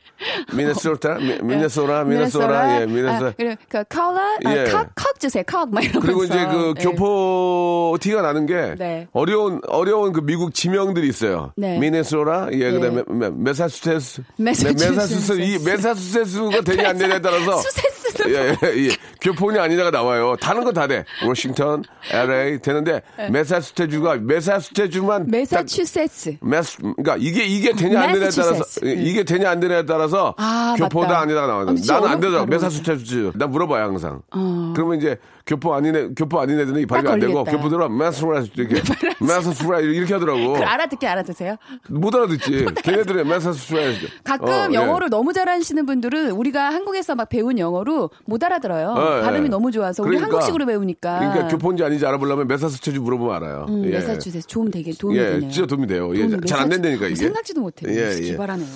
[0.55, 3.29] 미네소타, 미- 미네소라, 미네소라, 예, 미네소라.
[3.29, 4.59] 아, 그리고 그 컬러, 예.
[4.61, 6.05] 아, 컵, 컵 주세요, 컵, 막 이러면서.
[6.05, 6.83] 그리고 이제 그 예.
[6.83, 9.07] 교포 티가 나는 게 네.
[9.13, 11.51] 어려운 어려운 그 미국 지명들이 있어요.
[11.55, 11.77] 네.
[11.79, 12.71] 미네소라, 예, 예.
[12.71, 14.21] 그다음에 메- 메사추세츠,
[15.39, 18.89] 이 메사추세츠가 되냐 안 되냐에 따라서 수세스도 예, 예, 예.
[19.21, 20.35] 교포냐 아니 냐가 나와요.
[20.39, 21.05] 다른 건 다 돼.
[21.25, 23.01] 워싱턴, LA 되는데
[23.31, 26.37] 메사추세츠가 메사추세츠만 딱 메사추세츠.
[26.41, 28.63] 메스, 그러니까 이게 이게 되냐 안 되냐에 따라서.
[28.85, 31.19] 예, 이게 되냐 안 되냐에 따라서 아, 교포다 맞다.
[31.21, 31.65] 아니다가 나와요.
[31.87, 32.45] 나는 안 되죠.
[32.45, 33.31] 메사추세츠.
[33.35, 34.21] 난 물어봐요 항상.
[34.31, 34.73] 어.
[34.75, 37.43] 그러면 이제 교포 아닌 애, 교포 아닌 애들은 이 발음이 안 되고.
[37.43, 38.81] 교포들은 메스라 이렇게
[39.21, 40.57] 메스라 이렇게 하더라고.
[40.57, 41.55] 알아듣게 알아듣세요?
[41.89, 42.65] 못 알아듣지.
[42.83, 43.53] 걔네들의 메스라
[44.23, 44.73] 가끔 어, 예.
[44.73, 48.95] 영어를 너무 잘하시는 분들은 우리가 한국에서 막 배운 영어로 못 알아들어요.
[48.97, 49.49] 예, 발음이 예.
[49.49, 51.19] 너무 좋아서 우리 그러니까, 한국식으로 배우니까.
[51.19, 53.65] 그러니까 교포인지 아닌지 알아보려면 메사추세츠 물어보면 알아요.
[53.69, 53.89] 음, 예.
[53.91, 55.51] 메사추세츠 도움 되게 도움이 예, 되네요.
[55.51, 56.11] 진짜 도움이 돼요.
[56.15, 57.15] 예, 도움이 잘안 메사추- 된다니까, 이게.
[57.15, 57.91] 생각지도 못해요.
[57.91, 58.21] 예, 예.
[58.21, 58.67] 기발하네요.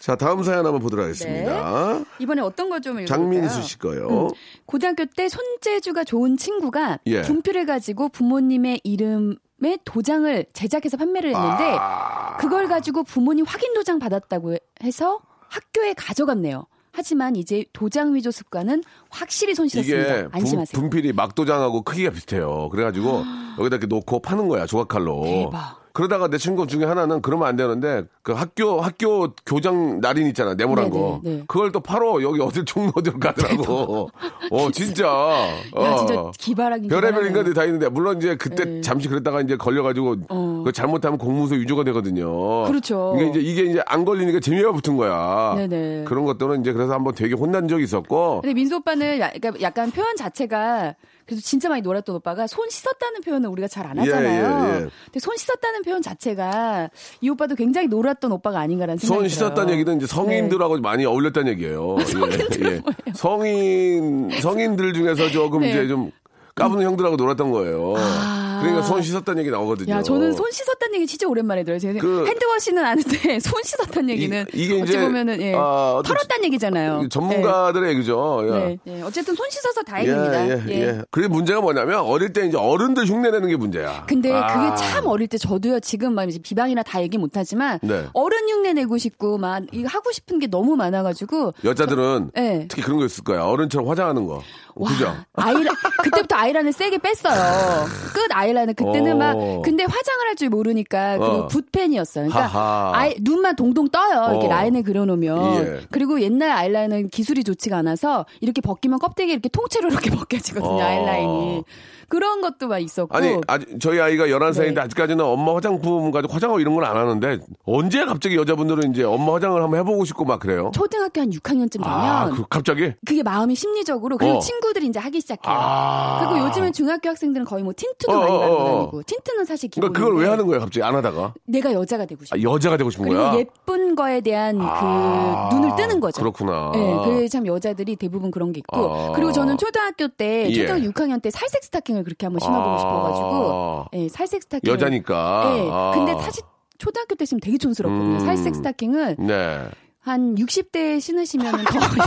[0.00, 2.00] 자 다음 사연 한번 보도록 하겠습니다.
[2.18, 3.06] 이번에 어떤 걸좀 읽어볼까요?
[3.06, 4.28] 장민수 씨 거요.
[4.64, 7.22] 고등학교 때 손재주가 좋은 친구가 예.
[7.22, 12.36] 분필을 가지고 부모님의 이름에 도장을 제작해서 판매를 했는데 아.
[12.38, 16.66] 그걸 가지고 부모님 확인 도장 받았다고 해서 학교에 가져갔네요.
[16.98, 20.02] 하지만 이제 도장 위조 습관은 확실히 손 씻었습니다.
[20.02, 20.80] 이게 분, 안심하세요.
[20.80, 22.68] 분 필이 막도장하고 크기가 비슷해요.
[22.70, 23.22] 그래가지고
[23.60, 25.22] 여기다 이렇게 놓고 파는 거야 조각칼로.
[25.22, 25.87] 대박.
[25.98, 30.90] 그러다가 내 친구 중에 하나는 그러면 안 되는데 그 학교 학교 교장 날인 있잖아 네네,
[30.90, 31.42] 거 네.
[31.48, 34.08] 그걸 또 팔어 여기 어딜 종로 어디로 가더라고.
[34.52, 35.08] 어 진짜.
[35.08, 35.96] 야, 어.
[35.96, 37.26] 진짜 기발하긴 별의별.
[37.26, 38.80] 인간들이 다 있는데 물론 이제 그때 네.
[38.80, 40.62] 잠시 그랬다가 이제 걸려가지고 어.
[40.64, 42.62] 그 잘못하면 공무서 유조가 되거든요.
[42.66, 43.16] 그렇죠.
[43.16, 45.54] 이게 이제 이게 이제 안 걸리니까 재미가 붙은 거야.
[45.56, 46.04] 네네.
[46.04, 48.42] 그런 것들은 이제 그래서 한번 되게 혼난 적이 있었고.
[48.42, 50.94] 근데 민수 오빠는 야- 약간, 약간 표현 자체가
[51.28, 54.42] 그래서 진짜 많이 놀았던 오빠가 손 씻었다는 표현을 우리가 잘안 예, 하잖아요.
[54.44, 54.88] 예, 예.
[55.04, 56.88] 근데 손 씻었다는 표현 자체가
[57.20, 59.72] 이 오빠도 굉장히 놀았던 오빠가 아닌가라는 생각이 손 씻었다는 들어요.
[59.72, 61.96] 얘기는 이제 성인들하고 많이 어울렸다는 얘기예요.
[62.64, 62.82] 예, 예.
[63.14, 65.68] 성인 성인들 중에서 조금 네.
[65.70, 66.10] 이제 좀
[66.54, 67.94] 까부는 형들하고 놀았던 거예요.
[67.98, 68.47] 아.
[68.60, 69.94] 그러니까 손 씻었다는 얘기 나오거든요.
[69.94, 71.78] 야, 저는 손 씻었다는 얘기 진짜 오랜만에 들어요.
[71.78, 75.54] 제가 그- 핸드워시는 아는데 손 씻었다는 얘기는 이- 이게 어찌 이제, 보면은 예.
[75.56, 77.08] 아, 털었다는 얘기잖아요.
[77.10, 78.40] 전문가들의 얘기죠.
[78.44, 78.50] 예.
[78.50, 78.78] 네.
[78.84, 79.02] 네, 네.
[79.02, 80.48] 어쨌든 손 씻어서 다행입니다.
[80.48, 81.02] 예, 예, 예.
[81.10, 84.04] 그게 문제가 뭐냐면 어릴 때 이제 어른들 흉내내는 게 문제야.
[84.06, 84.46] 근데 아.
[84.46, 88.06] 그게 참 어릴 때 저도요 지금 막 이제 비방이나 다 얘기 못하지만 네.
[88.12, 92.66] 어른 흉내 내고 싶고 막 하고 싶은 게 너무 많아가지고 여자들은 네.
[92.68, 93.42] 특히 그런 거 있을 거야.
[93.44, 94.42] 어른처럼 화장하는 거.
[94.86, 95.12] 그죠?
[95.34, 95.72] 아이라
[96.04, 97.84] 그때부터 아이라인을 세게 뺐어요.
[98.14, 99.18] 끝 아이 라인 그때는 오.
[99.18, 101.46] 막 근데 화장을 할 줄 모르니까 그 어.
[101.48, 102.28] 붓펜이었어요.
[102.28, 102.92] 그러니까 하하.
[102.94, 104.28] 아이 눈만 동동 떠요.
[104.30, 104.50] 이렇게 어.
[104.50, 105.80] 라인을 그려놓으면 예.
[105.90, 110.70] 그리고 옛날 아이라인은 기술이 좋지가 않아서 이렇게 벗기면 껍데기 이렇게 통째로 이렇게 벗겨지거든요.
[110.70, 110.80] 어.
[110.80, 111.64] 아이라인이
[112.08, 114.80] 그런 것도 막 있었고 아니, 아직 저희 아이가 11살인데 네.
[114.80, 119.60] 아직까지는 엄마 화장품 가지고 화장하고 이런 건 안 하는데 언제 갑자기 여자분들은 이제 엄마 화장을
[119.62, 120.70] 한번 해보고 싶고 막 그래요?
[120.74, 122.92] 초등학교 한 6학년쯤 되면 아, 그, 갑자기?
[123.04, 124.38] 그게 마음이 심리적으로 그리고 어.
[124.40, 125.54] 친구들이 이제 하기 시작해요.
[125.54, 126.26] 아.
[126.30, 128.74] 그리고 요즘엔 중학교 학생들은 거의 뭐 틴트도 어, 많이 어, 바르고 어.
[128.78, 129.92] 다니고 틴트는 사실 기본.
[129.92, 131.34] 그러니까 그걸 왜 하는 거예요, 갑자기 안 하다가?
[131.46, 132.36] 내가 여자가 되고 싶어.
[132.36, 133.34] 아, 여자가 되고 싶은 그리고 거야?
[133.38, 136.20] 예쁜 거에 대한 아, 그 눈을 뜨는 거죠.
[136.20, 136.70] 그렇구나.
[136.74, 138.76] 네, 그게 참 여자들이 대부분 그런 게 있고.
[138.94, 139.12] 아.
[139.12, 140.54] 그리고 저는 초등학교 때, 예.
[140.54, 142.78] 초등학교 6학년 때 살색 스타킹을 그렇게 한번 신어보고 아.
[142.78, 144.72] 싶어가지고, 예, 살색 스타킹.
[144.72, 145.52] 여자니까.
[145.56, 145.68] 예.
[145.70, 145.92] 아.
[145.94, 146.42] 근데 사실
[146.78, 148.14] 초등학교 때 있으면 되게 촌스럽거든요.
[148.14, 148.20] 음.
[148.20, 149.68] 살색 스타킹을 네.
[150.00, 151.58] 한 60대 신으시면 더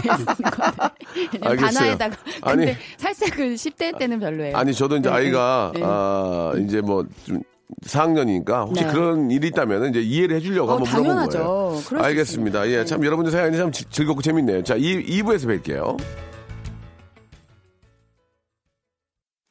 [0.06, 1.56] 예쁜 것 같아요.
[1.58, 2.16] 단화에다가.
[2.42, 2.66] 아니.
[2.66, 4.58] 근데 살색은 10대 때는 별로예요.
[4.58, 5.82] 아니 저도 이제 네, 아이가 네.
[5.84, 7.42] 아 이제 뭐 좀
[7.86, 8.92] 4학년이니까 혹시 네.
[8.92, 11.82] 그런 일이 있다면 이제 이해를 해주려고 어, 한번 당연하죠.
[11.88, 12.04] 거예요.
[12.04, 12.68] 알겠습니다.
[12.70, 14.64] 예, 참 여러분들 사연이 참 지- 즐겁고 재밌네요.
[14.64, 15.98] 자, 2, 2부에서 뵐게요.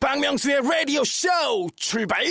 [0.00, 1.28] 박명수의 라디오 쇼
[1.76, 2.24] 출발!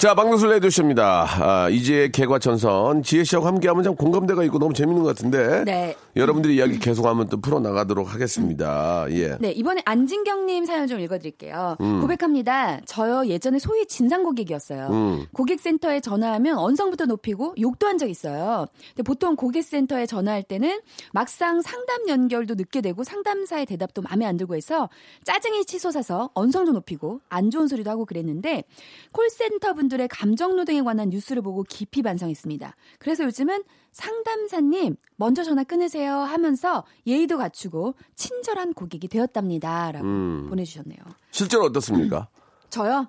[0.00, 1.26] 자, 박명수 레디오쇼입니다.
[1.28, 5.94] 아, 이제 개과천선 지혜 씨하고 함께하면 참 공감대가 있고 너무 재밌는 것 같은데 네.
[6.16, 9.04] 여러분들이 이야기 계속 한번 또 풀어나가도록 하겠습니다.
[9.10, 9.36] 예.
[9.38, 11.76] 네, 이번에 안진경님 사연 좀 읽어드릴게요.
[11.82, 12.00] 음.
[12.00, 12.80] 고백합니다.
[12.86, 14.86] 저요 예전에 소위 진상 고객이었어요.
[14.88, 15.26] 음.
[15.34, 18.68] 고객센터에 전화하면 언성부터 높이고 욕도 한 적 있어요.
[18.96, 20.80] 근데 보통 고객센터에 전화할 때는
[21.12, 24.88] 막상 상담 연결도 늦게 되고 상담사의 대답도 마음에 안 들고 해서
[25.24, 28.64] 짜증이 치솟아서 언성도 높이고 안 좋은 소리도 하고 그랬는데
[29.12, 32.74] 콜센터 분 들의 감정 노동에 관한 뉴스를 보고 깊이 반성했습니다.
[32.98, 40.46] 그래서 요즘은 상담사님 먼저 전화 끊으세요 하면서 예의도 갖추고 친절한 고객이 되었답니다라고 음.
[40.48, 40.98] 보내주셨네요.
[41.30, 42.28] 실제로 어떻습니까?
[42.70, 43.06] 저요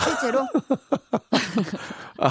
[0.00, 0.40] 실제로
[2.18, 2.28] 어,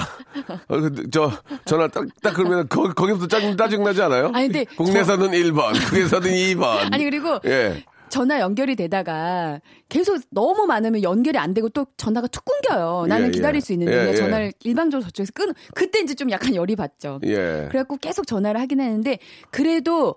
[0.68, 1.30] 그, 저,
[1.64, 4.30] 전화 딱, 딱 그러면 거, 거기부터 짜증, 짜증나지 않아요?
[4.34, 6.94] 아니, 근데 국내에서는 1번, 국내에서는 2번.
[6.94, 7.84] 아니 그리고 예.
[8.08, 13.06] 전화 연결이 되다가 계속 너무 많으면 연결이 안 되고 또 전화가 툭 끊겨요.
[13.08, 13.60] 나는 예, 기다릴 예.
[13.60, 14.14] 수 있는데 예, 예.
[14.14, 15.52] 전화를 일방적으로 저쪽에서 끊.
[15.74, 17.20] 그때 이제 좀 약간 열이 받죠.
[17.24, 17.66] 예.
[17.68, 19.18] 그래갖고 계속 전화를 하긴 했는데
[19.50, 20.16] 그래도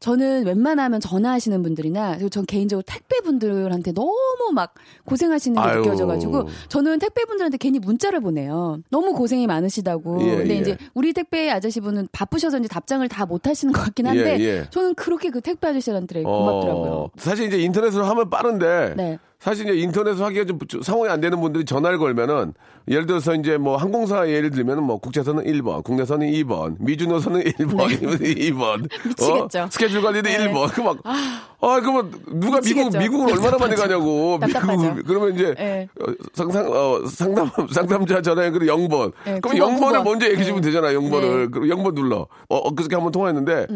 [0.00, 4.14] 저는 웬만하면 전화하시는 분들이나 그리고 전 개인적으로 택배 분들한테 너무
[4.54, 5.80] 막 고생하시는 게 아유.
[5.82, 8.80] 느껴져가지고 저는 택배 분들한테 괜히 문자를 보내요.
[8.90, 10.22] 너무 고생이 많으시다고.
[10.22, 10.58] 예, 근데 예.
[10.60, 14.44] 이제 우리 택배 아저씨 분은 바쁘셔서 이제 답장을 다 못 하시는 것 같긴 한데 예,
[14.44, 14.64] 예.
[14.70, 16.90] 저는 그렇게 그 택배 아저씨한테 고맙더라고요.
[16.90, 19.18] 어, 사실 이제 인터넷으로 하면 빠른데 네.
[19.40, 22.54] 사실 이제 인터넷으로 하기가 좀, 좀 상황이 안 되는 분들이 전화를 걸면은
[22.88, 28.18] 예를 들어서 이제 뭐 항공사 예를 들면 은 뭐 국제선은 1번, 국내선은 2번, 미주노선은 1번,
[28.18, 28.88] 2번.
[28.88, 28.98] 네.
[29.08, 29.58] 미치겠죠.
[29.60, 29.68] 어?
[29.70, 30.52] 스케줄 관리는 네.
[30.52, 30.72] 1번.
[30.72, 32.98] 그 막, 아, 그러면 누가 미국, 미치겠죠.
[32.98, 33.76] 미국을 얼마나 많이.
[33.76, 34.38] 가냐고.
[34.38, 35.88] 미국, 그러면 이제 네.
[36.00, 39.12] 어, 상상, 어, 상담, 상담자 전화 연결 0번.
[39.24, 40.04] 네, 그럼 9번, 0번을 9번.
[40.04, 40.68] 먼저 얘기해 주면 네.
[40.68, 41.20] 되잖아, 0번을.
[41.20, 41.28] 네.
[41.28, 41.50] 음.
[41.52, 42.26] 그럼 0번 눌러.
[42.48, 43.66] 어, 엊그저께 한번 통화했는데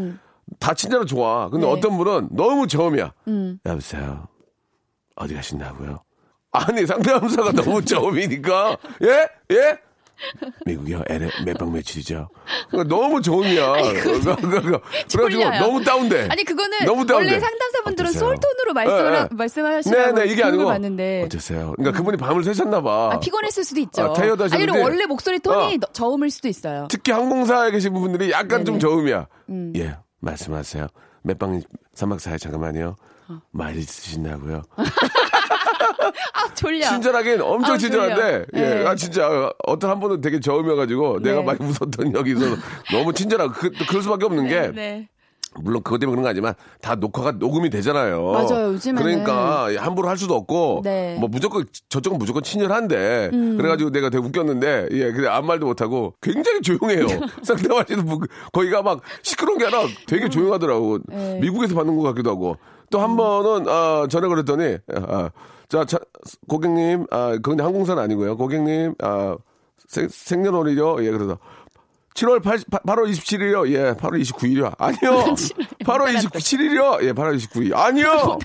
[0.58, 1.48] 다 친절하 좋아.
[1.50, 1.72] 근데 네.
[1.72, 3.12] 어떤 분은 너무 저음이야.
[3.28, 3.58] 음.
[3.64, 4.26] 여보세요.
[5.16, 6.02] 어디 가신다고요?
[6.52, 9.28] 아니 상담사가 너무 저음이니까 예?
[9.56, 9.78] 예?
[10.66, 11.02] 미국이요?
[11.08, 12.28] LA 몇박 며칠이죠?
[12.70, 13.72] 그러니까 너무 저음이야.
[13.72, 14.36] 그러니까
[15.10, 15.50] 그래가지고.
[15.58, 16.28] 너무 다운돼.
[16.30, 17.26] 아니 그거는 너무 다운돼.
[17.26, 18.20] 원래 상담사분들은 어떠세요?
[18.28, 19.28] 솔톤으로 말씀을 예, 하- 예.
[19.32, 21.72] 말씀하시는 네네 이게 아니고 봤는데 어땠어요?
[21.76, 23.10] 그러니까 그분이 밤을 새셨나 봐.
[23.14, 24.02] 아, 피곤했을 수도 있죠.
[24.02, 25.78] 아, 타이어드 아니 그리고 하셨는데- 원래 목소리 톤이 어.
[25.80, 26.86] 너- 저음일 수도 있어요.
[26.88, 28.76] 특히 항공사에 계신 분들이 약간 좀 네네.
[28.76, 28.78] 음.
[28.78, 29.26] 저음이야.
[29.76, 30.86] 예, 말씀하세요.
[31.22, 31.62] 몇방
[31.96, 32.94] 3박 4일 잠깐만요.
[33.32, 33.42] 어.
[33.50, 34.62] 많이 있으신다고요?
[36.34, 36.88] 아 졸려.
[36.88, 38.46] 친절하긴 엄청 아, 친절한데.
[38.54, 38.86] 예, 네.
[38.86, 41.44] 아, 진짜, 어떤 한 분은 되게 저음이어가지고, 내가 네.
[41.44, 42.56] 많이 웃었던 있어서
[42.92, 45.08] 너무 친절하고, 그, 또 그럴 수밖에 없는 게, 네.
[45.54, 48.24] 물론 그것 때문에 그런 거 아니지만, 다 녹화가 녹음이 되잖아요.
[48.24, 49.02] 맞아요, 요즘에는.
[49.02, 51.16] 그러니까, 함부로 할 수도 없고, 네.
[51.16, 51.20] 음.
[51.20, 56.62] 뭐 무조건, 저쪽은 무조건 친절한데, 그래가지고 내가 되게 웃겼는데, 예, 근데 아무 말도 못하고, 굉장히
[56.62, 57.06] 조용해요.
[58.06, 58.20] 분,
[58.52, 61.00] 거기가 막 시끄러운 게 아니라 되게 조용하더라고.
[61.08, 61.38] 네.
[61.40, 62.56] 미국에서 받는 것 같기도 하고.
[62.92, 65.30] 또 한 번은, 아, 전화 걸었더니, 아,
[65.68, 65.98] 자, 자,
[66.48, 68.36] 고객님, 아, 그건 항공사는 아니고요.
[68.36, 69.36] 고객님, 아,
[69.88, 71.04] 생, 생년월일이요?
[71.04, 71.38] 예, 그래서.
[72.14, 73.68] 7월 8, 8월 27일이요?
[73.70, 74.74] 예, 8월 29일이요?
[74.78, 75.34] 아니요!
[75.84, 77.02] 8월 27일이요?
[77.04, 77.74] 예, 8월 29일.
[77.74, 78.38] 아니요!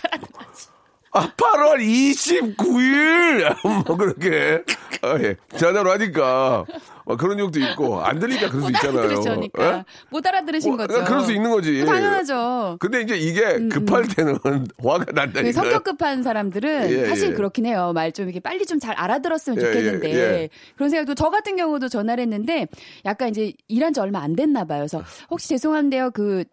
[1.12, 3.58] 아, 8월 29일!
[3.86, 4.64] 뭐, 그렇게.
[5.02, 5.36] 아, 예.
[5.58, 6.64] 전화로 하니까.
[7.08, 9.41] 어, 그런 욕도 있고, 안 들리니까 그럴 수 있잖아요.
[9.60, 9.86] 예?
[10.10, 11.04] 못 알아들으신 뭐, 거죠.
[11.06, 11.86] 그럴 수 있는 거지.
[11.86, 12.78] 당연하죠.
[12.80, 14.38] 근데 이제 이게 급할 때는
[14.84, 15.54] 화가 그 난다니까.
[15.54, 17.34] 성격 급한 사람들은 예, 사실 예.
[17.34, 17.91] 그렇긴 해요.
[17.96, 20.50] 말 좀 이렇게 빨리 좀 잘 알아들었으면 예, 좋겠는데 예, 예.
[20.76, 22.67] 그런 생각도 저 같은 경우도 전화를 했는데
[23.06, 24.80] 약간 이제 일한 지 얼마 안 됐나 봐요.
[24.80, 26.12] 그래서 혹시 죄송한데요.
[26.12, 26.43] 그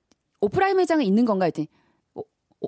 [0.41, 1.49] 오프라인 매장은 있는 건가요?
[1.49, 1.67] 했더니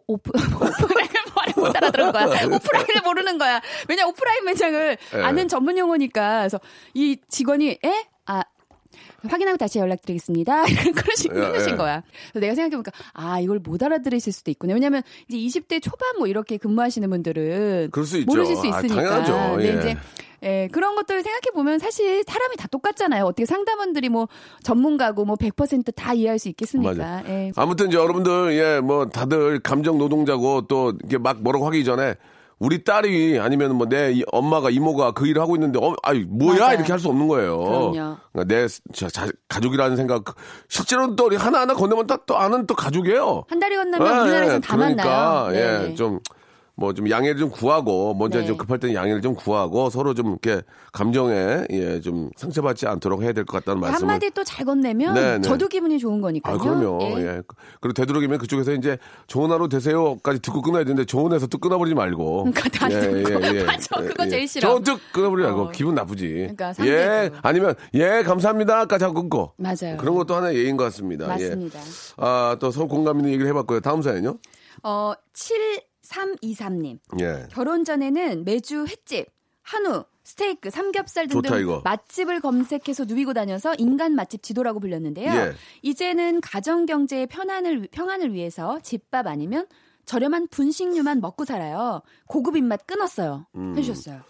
[0.07, 2.25] 오, 오프라인 말을 못 알아들은 거야.
[2.25, 3.61] 오프라인을 모르는 거야.
[3.89, 5.23] 왜냐 오프라인 매장을 예.
[5.23, 6.61] 아는 전문 용어니까 그래서
[6.95, 8.07] 이 직원이 에?
[8.27, 8.43] 아
[9.29, 10.65] 확인하고 다시 연락드리겠습니다.
[10.95, 11.77] 그러신, 예, 그러신 예.
[11.77, 12.03] 거야.
[12.33, 14.75] 그래서 내가 생각해보니까, 아, 이걸 못 알아들으실 수도 있구나.
[14.75, 17.91] 왜냐면, 이제 20대 초반 뭐 이렇게 근무하시는 분들은.
[17.93, 18.95] 모르실 수 아, 있으니까.
[18.95, 19.57] 당연하죠.
[19.57, 19.79] 근데 예.
[19.79, 19.97] 이제,
[20.43, 23.25] 예, 그런 것들 생각해 보면 사실 사람이 다 똑같잖아요.
[23.25, 24.29] 어떻게 상담원들이 뭐
[24.63, 27.23] 전문가고 뭐 100%다 이해할 수 있겠습니까?
[27.29, 27.53] 예.
[27.57, 32.15] 아무튼 이제 여러분들 예 뭐 다들 감정 노동자고 또 이렇게 막 뭐라고 하기 전에
[32.59, 36.75] 우리 딸이 아니면 뭐 내 엄마가 이모가 그 일을 하고 있는데 어, 아이 뭐야 맞아요.
[36.77, 37.59] 이렇게 할 수 없는 거예요.
[37.59, 38.17] 그럼요.
[38.33, 40.25] 그러니까 내 자, 자- 가족이라는 생각
[40.69, 43.45] 실제로는 또 우리 하나 하나 건네면 또, 또 아는 또 가족이에요.
[43.49, 44.61] 한 달이 건너면 예, 우리나라에서는 예.
[44.61, 45.55] 다 그러니까 만나요.
[45.55, 45.95] 예, 네.
[45.95, 46.19] 좀
[46.79, 48.47] 뭐 좀 양해를 좀 구하고 먼저 네.
[48.47, 50.63] 좀 급할 때는 양해를 좀 구하고 서로 좀 이렇게
[50.93, 55.35] 감정에 예, 좀 상처받지 않도록 해야 될 것 같다는 말씀을 한마디 또 잘 건네면 네,
[55.37, 55.41] 네.
[55.41, 56.55] 저도 기분이 좋은 거니까요.
[56.55, 56.99] 아, 그럼요.
[57.03, 57.07] 예.
[57.17, 57.43] 예.
[57.81, 62.45] 그리고 되도록이면 그쪽에서 이제 좋은 하루 되세요까지 듣고 끊어야 되는데 좋은 에서 또 끊어버리지 말고.
[62.53, 63.41] 그러니까 다 듣고.
[63.67, 64.69] 맞아, 그거 제일 싫어.
[64.75, 65.71] 저뚝 끊어버리지 말고 어.
[65.71, 66.55] 기분 나쁘지.
[66.57, 67.31] 그러니까 예.
[67.43, 69.53] 아니면 예 감사합니다까지 하고 끊고.
[69.57, 69.97] 맞아요.
[69.99, 71.27] 그런 것도 하나의 예인 것 같습니다.
[71.27, 71.79] 맞습니다.
[71.79, 71.83] 예.
[72.19, 73.81] 아, 또 서로 공감 있는 얘기를 해봤고요.
[73.81, 74.37] 다음 사연요?
[74.83, 75.13] 어,
[76.07, 76.99] 7323님.
[77.21, 77.47] 예.
[77.51, 79.27] 결혼 전에는 매주 횟집,
[79.63, 81.81] 한우, 스테이크, 삼겹살 등등 좋다.
[81.85, 85.33] 맛집을 검색해서 누비고 다녀서 인간 맛집 지도라고 불렸는데요.
[85.33, 85.53] 예.
[85.83, 89.67] 이제는 가정 경제의 편안을 평안을 위해서 집밥 아니면
[90.05, 92.03] 저렴한 분식류만 먹고 살아요.
[92.27, 93.47] 고급 입맛 끊었어요.
[93.57, 93.75] 음.
[93.77, 94.21] 해주셨어요.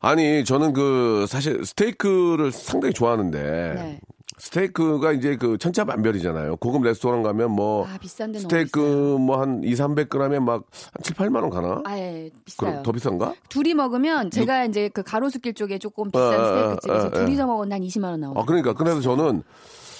[0.00, 3.74] 아니, 저는 그, 사실 스테이크를 상당히 좋아하는데.
[3.74, 4.00] 네.
[4.38, 6.56] 스테이크가 이제 그 천차만별이잖아요.
[6.56, 7.86] 고급 레스토랑 가면 뭐.
[7.86, 8.78] 아 스테이크.
[9.18, 11.82] 뭐 한 2, 300g에 막 한 7, 8만 원 가나?
[11.84, 12.82] 아예 그럼 비싸요.
[12.82, 13.34] 더 비싼가?
[13.48, 17.10] 둘이 먹으면 제가 이제 그 가로수길 쪽에 조금 비싼 어, 어, 스테이크 집에서 어, 어.
[17.10, 18.40] 둘이서 먹으면 한 20만 원 나오죠.
[18.40, 18.72] 아, 그러니까.
[18.74, 19.42] 그래서 저는,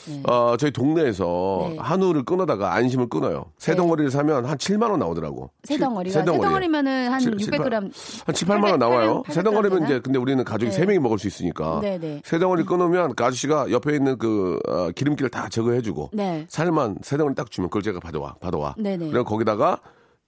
[0.08, 0.22] 네.
[0.24, 1.76] 어, 저희 동네에서 네.
[1.78, 3.46] 한우를 끊어다가 안심을 끊어요.
[3.58, 3.76] 세 네.
[3.76, 5.50] 덩어리를 사면 한 7만 원 나오더라고.
[5.64, 6.46] 세 덩어리가 세세 덩어리에.
[6.48, 7.90] 덩어리 면은 한 칠- 칠, 600g 한
[8.32, 9.22] 7, 8만 원 나와요.
[9.26, 10.76] 800, 세 덩어리면 800g 이제, 근데 우리는 가족이 네.
[10.76, 11.80] 세 명이 먹을 수 있으니까.
[11.80, 12.22] 네네.
[12.24, 16.10] 세 덩어리 끊으면 그 아저씨가 옆에 있는 그, 어, 기름기를 다 제거해 주고.
[16.12, 16.46] 네.
[16.48, 18.74] 살만 세 덩어리 딱 주면 그걸 제가 받아와, 받아와.
[18.78, 19.08] 네네.
[19.10, 19.80] 그리고 거기다가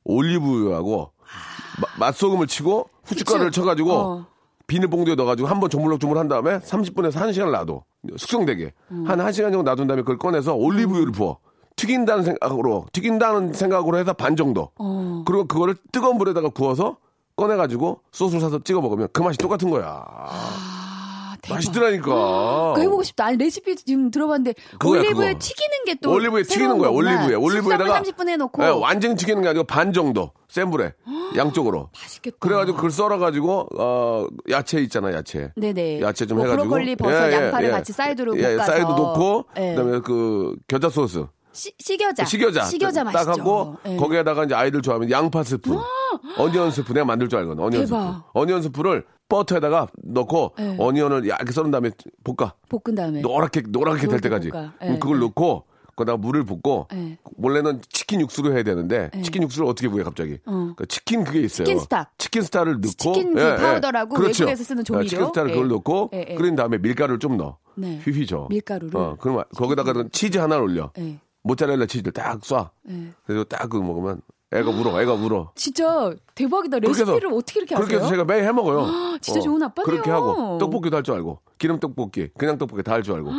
[0.05, 1.13] 올리브유하고
[1.81, 3.61] 마- 맛소금을 치고 후춧가루를 후추.
[3.61, 4.27] 쳐가지고 어.
[4.67, 7.85] 비닐봉투에 넣어가지고 한번 조물럭 조물 한 다음에 30분에서 1시간 놔둬.
[8.17, 8.73] 숙성되게.
[8.93, 9.05] 음.
[9.07, 11.39] 한 1시간 정도 놔둔 다음에 그걸 꺼내서 올리브유를 부어.
[11.77, 14.71] 튀긴다는 생각으로, 튀긴다는 생각으로 해서 반 정도.
[14.79, 15.23] 어.
[15.27, 16.97] 그리고 그거를 뜨거운 물에다가 구워서
[17.37, 20.05] 꺼내 가지고 소스를 사서 찍어 먹으면 그 맛이 똑같은 거야.
[21.49, 21.55] 아, 대박.
[21.57, 22.05] 맛있더라니까.
[22.75, 23.27] 그거 해보고 싶다.
[23.27, 25.39] 아니 레시피 지금 들어봤는데 그거야, 올리브에 그거.
[25.39, 26.91] 튀기는 게 또 올리브에 튀기는 거야.
[26.91, 27.35] 올리브에.
[27.35, 30.93] 올리브에다가 30분 해놓고 예, 완전히 튀기는 게 아니고 반 정도 센 불에
[31.37, 31.91] 양쪽으로.
[32.01, 32.37] 맛있겠다.
[32.41, 35.51] 그래가지고 그걸 썰어가지고 어 야채 있잖아 야채.
[35.57, 36.01] 네네.
[36.03, 38.73] 야채 좀 뭐 해가지고 브로콜리, 버섯, 양파를 같이 사이드로 예, 볶아서.
[38.73, 39.75] 사이드 놓고 예.
[39.75, 42.25] 그다음에 그 겨자 소스 시, 식여자.
[42.25, 43.31] 식여자 식여자 딱 맛있죠.
[43.41, 43.97] 하고 예.
[43.97, 45.77] 거기에다가 이제 아이들 좋아하면 양파 스프,
[46.39, 47.63] onion soup 내가 만들 줄 알거든.
[47.65, 48.03] onion 대박.
[48.13, 48.23] soup.
[48.35, 50.77] onion soup를 버터에다가 넣고 예.
[50.79, 51.91] onion을 얇게 썰은 다음에
[52.25, 52.55] 볶아.
[52.69, 54.51] 볶은 다음에 노랗게 노랗게 될 때까지.
[54.83, 55.21] 예, 그걸 예.
[55.21, 55.65] 넣고
[55.97, 57.19] 거기다가 물을 붓고 예.
[57.37, 60.39] 원래는 치킨 육수를 해야 되는데 치킨 육수를 어떻게 구해 갑자기?
[60.77, 61.67] 그 치킨 그게 있어요.
[61.67, 62.11] chicken stock.
[62.19, 64.45] chicken stock을 넣고 치킨 그 파우더라고 그렇죠.
[64.45, 65.05] 외국에서 쓰는 조미료.
[65.05, 65.69] 어, chicken stock을 그걸 예.
[65.75, 66.35] 넣고 예, 예.
[66.35, 67.59] 끓인 다음에 밀가루를 좀 넣어.
[67.75, 67.99] 네.
[68.05, 68.47] 휘휘 저.
[68.51, 68.97] 밀가루를?
[68.97, 70.91] 어, 그럼 거기다가 치즈 하나를 올려.
[70.99, 71.19] 예.
[71.43, 72.71] 모짜렐라 치즈를 딱 쏴.
[72.91, 73.09] 예.
[73.27, 75.01] 그래서 딱 그거 먹으면 애가 울어.
[75.03, 75.53] 애가 울어.
[75.55, 76.79] 진짜 대박이다.
[76.79, 77.99] 그렇게 해서- 레시피를 어떻게 이렇게 그렇게 아세요?
[78.07, 79.19] 해서 제가 매일 해 먹어요.
[79.21, 79.85] 진짜 좋은 아빠네요.
[79.91, 83.31] 그렇게 하고 떡볶이도 할 줄 알고 기름 떡볶이, 그냥 떡볶이 다 할 줄 알고.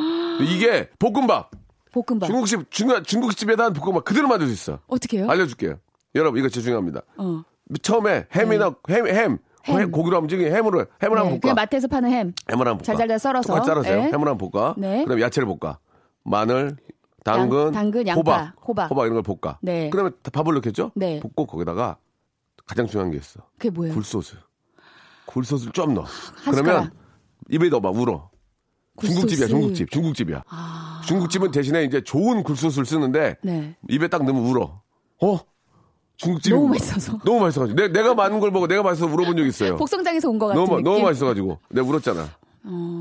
[0.41, 1.49] 이게 볶음밥.
[1.91, 2.27] 볶음밥.
[2.27, 4.79] 중국집 중국 중국집에다 한 볶음밥 그대로 만들 수 있어.
[4.87, 5.27] 어떻게 해요?
[5.29, 5.77] 알려줄게요.
[6.15, 7.01] 여러분 이거 진짜 중요합니다.
[7.17, 7.43] 어.
[7.81, 9.91] 처음에 햄이나 햄, 햄, 햄.
[9.91, 11.53] 고기로 하면 지금 햄으로 햄을 네, 한번 볶아.
[11.55, 12.33] 마트에서 파는 햄.
[12.51, 12.83] 햄을 한번 볶아.
[12.83, 13.47] 잘잘잘 썰어서.
[13.47, 13.97] 똑같이 썰어서요.
[13.97, 14.01] 예.
[14.03, 14.75] 햄을 한번 볶아.
[14.77, 15.03] 네.
[15.03, 15.79] 그다음에 야채를 볶아.
[16.23, 16.77] 마늘,
[17.37, 19.05] 당근, 양- 당근, 양파, 호박, 호박.
[19.05, 19.57] 이런 걸 볶아.
[19.61, 19.89] 네.
[19.89, 20.91] 그다음에 밥을 넣겠죠?
[20.95, 21.19] 네.
[21.19, 21.97] 볶고 거기다가
[22.65, 23.39] 가장 중요한 게 있어.
[23.57, 23.93] 그게 뭐예요?
[23.93, 24.35] 굴소스.
[25.25, 26.05] 굴소스를 좀 넣어.
[26.43, 26.91] 한 그러면.
[27.49, 28.29] 입에 넣어봐 울어.
[28.95, 29.13] 굴소스.
[29.21, 29.91] 중국집이야, 중국집.
[29.91, 30.43] 중국집이야.
[31.07, 33.75] 중국집은 대신에 이제 좋은 굴소스를 쓰는데 네.
[33.89, 34.81] 입에 딱 넣으면 울어.
[35.21, 35.39] 어?
[36.17, 37.17] 중국집 너무 맛있어서.
[37.23, 39.77] 너무 맛있어가지고 내, 내가 많은 걸 보고 내가 맛있어 서 울어본 적 있어요.
[39.77, 40.87] 복성장에서 온것 같은 너무 느낌.
[40.87, 40.91] 어.
[40.93, 42.27] 너무 맛있어가지고 내가 울었잖아.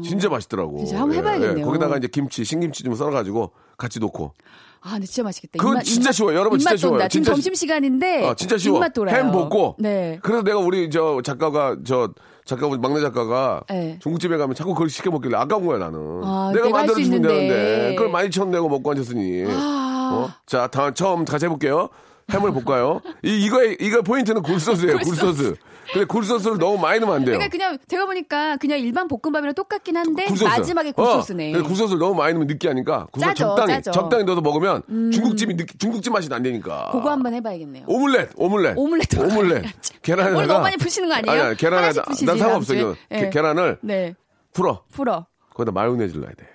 [0.05, 0.79] 진짜 맛있더라고.
[0.85, 1.67] 진짜 한번 해봐야겠네요.
[1.67, 4.33] 거기다가 이제 김치, 신김치 좀 썰어가지고 같이 놓고.
[4.81, 5.59] 아, 근데 진짜 맛있겠다.
[5.59, 6.37] 그건 진짜 쉬워요.
[6.39, 6.79] 여러분, 진짜 입맛.
[6.79, 6.99] 쉬워요.
[6.99, 8.77] 지금 진짜 점심 시간인데 아, 진짜 쉬워.
[8.77, 9.17] 입맛 돌아요.
[9.17, 9.77] 햄 볶고.
[9.79, 10.19] 네.
[10.23, 12.11] 그래서 내가 우리 저 작가가 저
[12.45, 13.99] 작가 막내 작가가 네.
[14.01, 15.99] 중국집에 가면 자꾸 그걸 시켜 먹길래 아까운 거야 나는.
[16.23, 17.29] 아, 내가 만들어 주면 있는데.
[17.29, 19.45] 되는데 그걸 많이 천 내고 먹고 앉았으니.
[19.49, 20.11] 아.
[20.13, 20.31] 어?
[20.47, 21.89] 자, 다음 처음 다시 해볼게요.
[22.31, 23.01] 햄을 볶아요.
[23.25, 24.99] 이 이거의 이거 포인트는 굴소스예요.
[25.05, 25.57] 굴소스.
[25.93, 27.37] 근데 굴소스를 너무 많이 넣으면 안 돼요.
[27.39, 30.45] 그러니까 그냥 제가 보니까 그냥 일반 볶음밥이랑 똑같긴 한데 굴소스.
[30.45, 31.51] 마지막에 굴소스네.
[31.51, 33.91] 어, 근데 굴소스를 너무 많이 넣으면 느끼하니까 굴소스 짜죠, 적당히 짜죠.
[33.91, 33.93] 음.
[33.93, 36.91] 적당히 넣어서 먹으면 중국집이 느끼, 중국집 맛이 안 되니까.
[36.93, 37.85] 그거 한번 해봐야겠네요.
[37.89, 38.75] 오믈렛, 오믈렛.
[38.77, 39.15] 오믈렛.
[39.15, 39.65] 오믈렛.
[40.03, 40.37] 계란에다가.
[40.37, 41.43] 오늘 너무 많이 푸시는 거 아니에요?
[41.43, 42.05] 아니야, 계란에다.
[42.27, 42.75] 난 상관없어.
[42.75, 43.31] 게- 예.
[43.31, 44.15] 계란을 네.
[44.53, 44.83] 풀어.
[44.93, 45.27] 풀어.
[45.55, 46.47] 거기다 마요네즈를 넣어야 돼.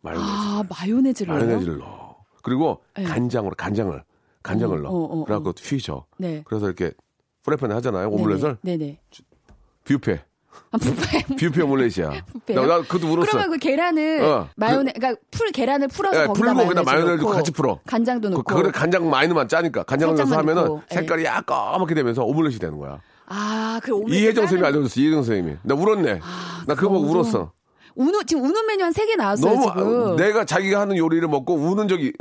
[0.00, 0.26] 마요네즈.
[0.28, 1.34] 아, 마요네즈를.
[1.34, 2.16] 마요네즈를 넣어.
[2.42, 3.04] 그리고 네.
[3.04, 4.02] 간장으로, 간장을.
[4.42, 4.92] 간장을 어, 넣어.
[4.92, 6.04] 어, 어, 그래갖고 휘져.
[6.18, 6.42] 네.
[6.44, 6.92] 그래서 이렇게
[7.42, 8.08] 프라이팬에 하잖아요.
[8.08, 8.58] 오믈렛을.
[8.62, 8.98] 네네.
[9.84, 10.20] 뷔페.
[10.70, 11.24] 아, 뷔페.
[11.36, 12.10] 뷔페 오믈렛이야.
[12.54, 13.30] 나, 나 그것도 울었어.
[13.30, 17.50] 그러면 그 계란을 어, 마요네, 그러니까 풀 계란을 풀어서 예, 거기다 풀고 그다음 마요네즈 같이
[17.50, 17.78] 풀어.
[17.86, 18.42] 간장도 넣고.
[18.42, 20.94] 그, 그래 간장 넣으면 짜니까 간장을 넣어서 하면은 넣고, 예.
[20.94, 23.00] 색깔이 약간 까맣게 되면서 오믈렛이 되는 거야.
[23.26, 25.00] 아, 그 오늘 이혜정 선생님이 알려줬어.
[25.00, 25.56] 이혜정 선생님이.
[25.62, 26.20] 나 울었네.
[26.66, 27.52] 나 그거 보고 그거 울었어.
[27.94, 30.16] 우는 지금 우는 메뉴 한 세 개 나왔어요 너무 지금.
[30.16, 32.12] 내가 자기가 하는 요리를 먹고 우는 적이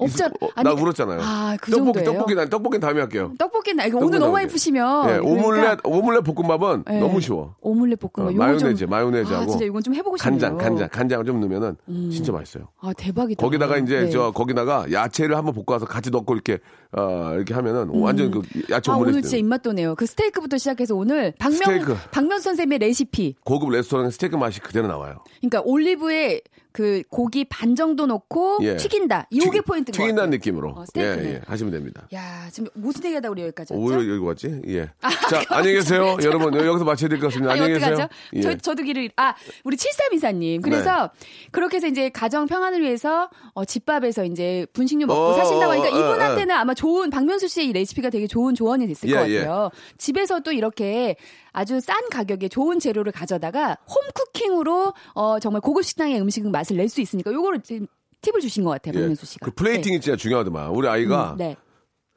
[0.00, 1.20] 없잖- 어, 아니, 나 울었잖아요.
[1.22, 2.02] 아, 그 떡볶이?
[2.02, 3.32] 떡볶이 난 떡볶이 다음에 할게요.
[3.38, 4.44] 떡볶이 나 이거 오늘 너무 나오게.
[4.44, 6.98] 예쁘시면 예, 오믈렛 그러니까- 오믈렛 볶음밥은 예.
[6.98, 7.54] 너무 쉬워.
[7.60, 10.40] 오믈렛 볶음밥 어, 마요네즈, 좀, 마요네즈하고 아, 진짜 이건 좀 해보고 싶네요.
[10.40, 11.76] 간장, 간장, 간장을 좀 넣으면은
[12.10, 12.68] 진짜 맛있어요.
[12.80, 13.44] 아 대박이다.
[13.44, 14.10] 거기다가 이제 네.
[14.10, 16.58] 저 거기다가 야채를 한번 볶아서 같이 넣고 이렇게
[16.96, 19.94] 어 이렇게 하면은 완전 그 야채 아, 오믈렛 오늘 진짜 입맛 도네요.
[19.96, 21.96] 그 스테이크부터 시작해서 오늘 박명 스테이크.
[22.10, 23.36] 박명 선생님의 레시피.
[23.44, 25.22] 고급 레스토랑 스테이크 맛이 그대로 나와요.
[25.40, 26.40] 그러니까 올리브에
[26.72, 28.76] 그 고기 반 정도 넣고 예.
[28.76, 29.26] 튀긴다.
[29.30, 30.30] 이게 튀긴- 포인트인 것 튀긴다는.
[30.30, 31.00] 느낌으로 어, 예.
[31.02, 32.06] 예, 하시면 됩니다.
[32.14, 33.98] 야 지금 무슨 얘기하다 우리 여기까지 오, 왔죠?
[34.00, 34.62] 왜 여기 왔지?
[34.68, 34.88] 예.
[35.30, 36.16] 자, 안녕히 계세요.
[36.22, 37.52] 여러분, 여기서 마쳐야 될 것 같습니다.
[37.52, 38.08] 아니 안녕히 계세요.
[38.34, 38.40] 예.
[38.40, 41.48] 저, 저도 길을 아 우리 7324님 그래서 네.
[41.50, 45.92] 그렇게 해서 이제 가정 평안을 위해서 어, 집밥에서 이제 분식류 먹고 어, 사신다고 하니까 어,
[45.92, 49.38] 어, 이분한테는 아마 좋은 박명수 씨의 이 레시피가 되게 좋은 조언이 됐을 예, 것 예.
[49.40, 49.70] 같아요.
[49.98, 51.16] 집에서도 이렇게
[51.54, 57.00] 아주 싼 가격에 좋은 재료를 가져다가 홈쿠킹으로 어, 정말 고급 식당의 음식 맛을 낼 수
[57.00, 57.86] 있으니까 요거를 지금
[58.22, 59.00] 팁을 주신 것 같아요, 예.
[59.00, 59.44] 박명수 씨가.
[59.46, 60.68] 그 플레이팅이 진짜 중요하더만.
[60.70, 61.48] 우리 아이가 네.
[61.48, 61.56] 네.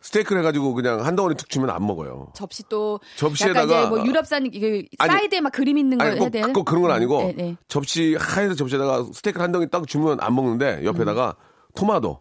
[0.02, 2.28] 스테이크를 해가지고 그냥 한 덩어리 툭 주면 안 먹어요.
[2.36, 6.30] 접시 또 접시에다가- 뭐 유럽산 이게 아니, 사이드에 막 그림 있는 거 아니, 해야 꼭,
[6.30, 6.54] 돼요?
[6.54, 7.58] 꼭 그런 건 아니고 네, 네.
[7.68, 11.36] 접시 하얀 접시에다가 스테이크 한 덩이 딱 주면 안 먹는데 옆에다가
[11.76, 12.20] 토마토,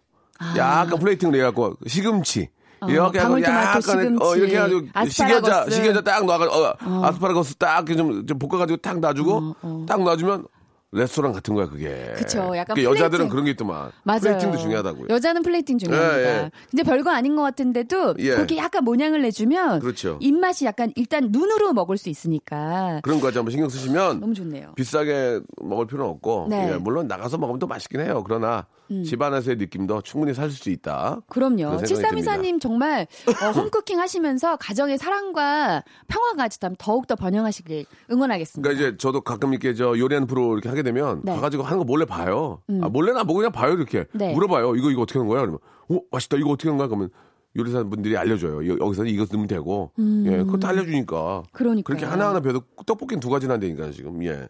[0.57, 2.49] 약간 플레이팅을 해갖고 시금치.
[2.81, 5.71] 어, 이렇게 하고 약간 시금치, 어, 이렇게 해가지고 시계자 아스파라거스.
[5.77, 9.57] 시계자 딱 놔가 어, 아스파라거스 딱 좀 좀 볶아가지고 딱 놔주고
[9.87, 10.47] 딱 놔주면
[10.95, 11.89] 레스토랑 같은 거야 그게.
[11.89, 13.29] 어, 그쵸, 약간 그게 여자들은.
[13.29, 13.91] 그런 게 있더만.
[14.05, 14.21] 맞아요.
[14.21, 15.07] 플레이팅도 중요하다고요.
[15.11, 16.21] 여자는 플레이팅 중요합니다.
[16.21, 16.51] 예, 예.
[16.71, 18.35] 근데 별거 아닌 것 같은데도 예.
[18.35, 20.19] 그렇게 약간 모양을 내주면 그렇죠.
[20.21, 24.73] 입맛이 약간 일단 눈으로 먹을 수 있으니까 그런 거까지 한번 신경 쓰시면 너무 좋네요.
[24.77, 26.69] 비싸게 먹을 필요는 없고 네.
[26.69, 26.73] 음.
[26.75, 28.23] 예, 물론 나가서 먹으면 또 맛있긴 해요.
[28.25, 28.67] 그러나
[29.05, 31.21] 집안에서의 느낌도 충분히 살 수 있다.
[31.29, 31.79] 그럼요.
[31.79, 33.09] 7324님 정말
[33.43, 38.69] 어, 홈쿠킹 하시면서 가정의 사랑과 평화가 더욱더 번영하시길 응원하겠습니다.
[38.69, 41.35] 그러니까 이제 저도 가끔 이렇게 저 요리하는 프로 이렇게 하게 되면 네.
[41.35, 42.61] 가가지고 하는 거 몰래 봐요.
[42.83, 44.33] 아, 몰래는 안 보고 그냥 봐요 이렇게 네.
[44.33, 44.77] 물어봐요.
[44.77, 45.41] 이거 이거 어떻게 하는 거야?
[45.41, 46.37] 그러면 어 맛있다.
[46.37, 46.87] 이거 어떻게 하는 거야?
[46.89, 47.11] 그러면
[47.57, 48.67] 요리사 분들이 알려줘요.
[48.69, 49.91] 여- 여기서는 이거 넣으면 되고
[50.27, 51.43] 예 그것도 알려주니까 음.
[51.53, 51.83] 그러니까요.
[51.85, 54.47] 그렇게 하나 하나 배도 떡볶이는 두 가지나 한다니까 지금 예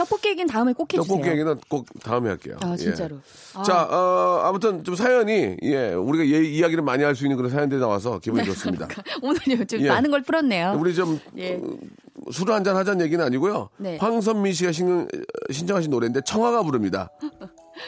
[0.00, 1.14] 떡볶이 얘기는 다음에 꼭 해주세요.
[1.16, 2.56] 떡볶이 얘기는 꼭 다음에 할게요.
[2.62, 2.76] 아 예.
[2.76, 3.16] 진짜로.
[3.54, 7.50] 아, 자, 어, 아무튼 좀 사연이, 예, 우리가 예, 이야기를 많이 할 수 있는 그런
[7.50, 8.88] 사연들이 나와서 기분이 좋습니다.
[9.22, 9.88] 오늘 좀 예.
[9.88, 10.76] 많은 걸 풀었네요.
[10.78, 11.56] 우리 좀, 예.
[11.56, 13.68] 어, 술을 한잔 하자는 얘기는 아니고요.
[13.76, 13.98] 네.
[13.98, 15.06] 황선미 씨가 신,
[15.50, 17.10] 신청하신 노래인데 청아가 부릅니다.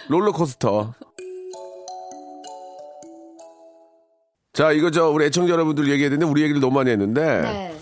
[0.08, 0.92] 롤러코스터.
[4.52, 7.40] 자, 이거 저 우리 애청자 여러분들 얘기해야 되는데 우리 얘기를 너무 많이 했는데.
[7.40, 7.74] 네.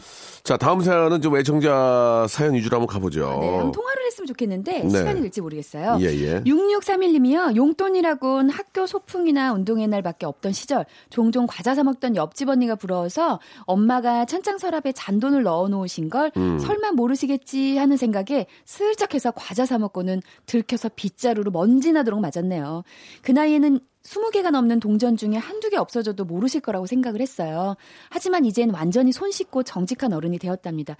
[0.50, 3.38] 자, 다음 사연은 좀 애청자 사연 위주로 한번 가보죠.
[3.40, 4.88] 네, 한번 통화를 했으면 좋겠는데 네.
[4.88, 5.98] 시간이 될지 모르겠어요.
[6.00, 6.40] 예, 예.
[6.40, 7.54] 6631님이요.
[7.54, 14.24] 용돈이라곤 학교 소풍이나 운동회 날밖에 없던 시절 종종 과자 사 먹던 옆집 언니가 부러워서 엄마가
[14.24, 16.58] 찬장 서랍에 잔돈을 넣어 놓으신 걸 음.
[16.58, 22.82] 설마 모르시겠지 하는 생각에 슬쩍 해서 과자 사 먹고는 들켜서 빗자루로 먼지 나도록 맞았네요.
[23.22, 27.76] 그 나이에는 20개가 넘는 동전 중에 한두 개 없어져도 모르실 거라고 생각을 했어요.
[28.08, 30.96] 하지만 이젠 완전히 손 씻고 정직한 어른이 되었답니다.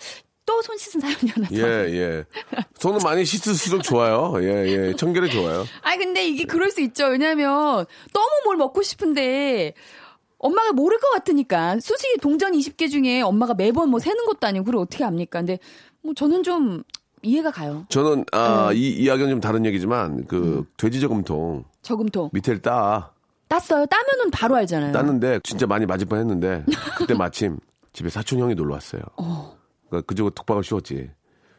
[0.47, 1.55] 또 손 씻은 사연이 하나 더.
[1.55, 1.63] 예,
[1.95, 2.25] 예.
[2.79, 4.35] 손은 많이 씻을수록 좋아요.
[4.43, 4.95] 예, 예.
[4.97, 5.65] 청결이 좋아요.
[5.83, 7.07] 아니 근데 이게 그럴 수 있죠.
[7.07, 9.75] 왜냐면 너무 뭘 먹고 싶은데
[10.39, 14.81] 엄마가 모를 것 같으니까 수식이 동전 20개 중에 엄마가 매번 뭐 세는 것도 아니고 그걸
[14.81, 15.39] 어떻게 압니까?
[15.41, 15.59] 근데
[16.03, 16.83] 뭐 저는 좀
[17.23, 17.85] 이해가 가요.
[17.89, 18.77] 저는, 아, 네.
[18.79, 20.65] 이 이야기는 좀 다른 얘기지만, 그, 음.
[20.77, 23.13] 돼지 저금통 저금통 밑에를 따.
[23.49, 23.85] 땄어요.
[23.87, 24.93] 따면은 바로 알잖아요.
[24.93, 26.65] 땄는데 진짜 많이 맞을 뻔 했는데
[26.97, 27.59] 그때 마침
[27.93, 29.03] 집에 사촌 형이 놀러 왔어요.
[29.89, 31.11] 그러니까 그저거 독박을 씌웠지.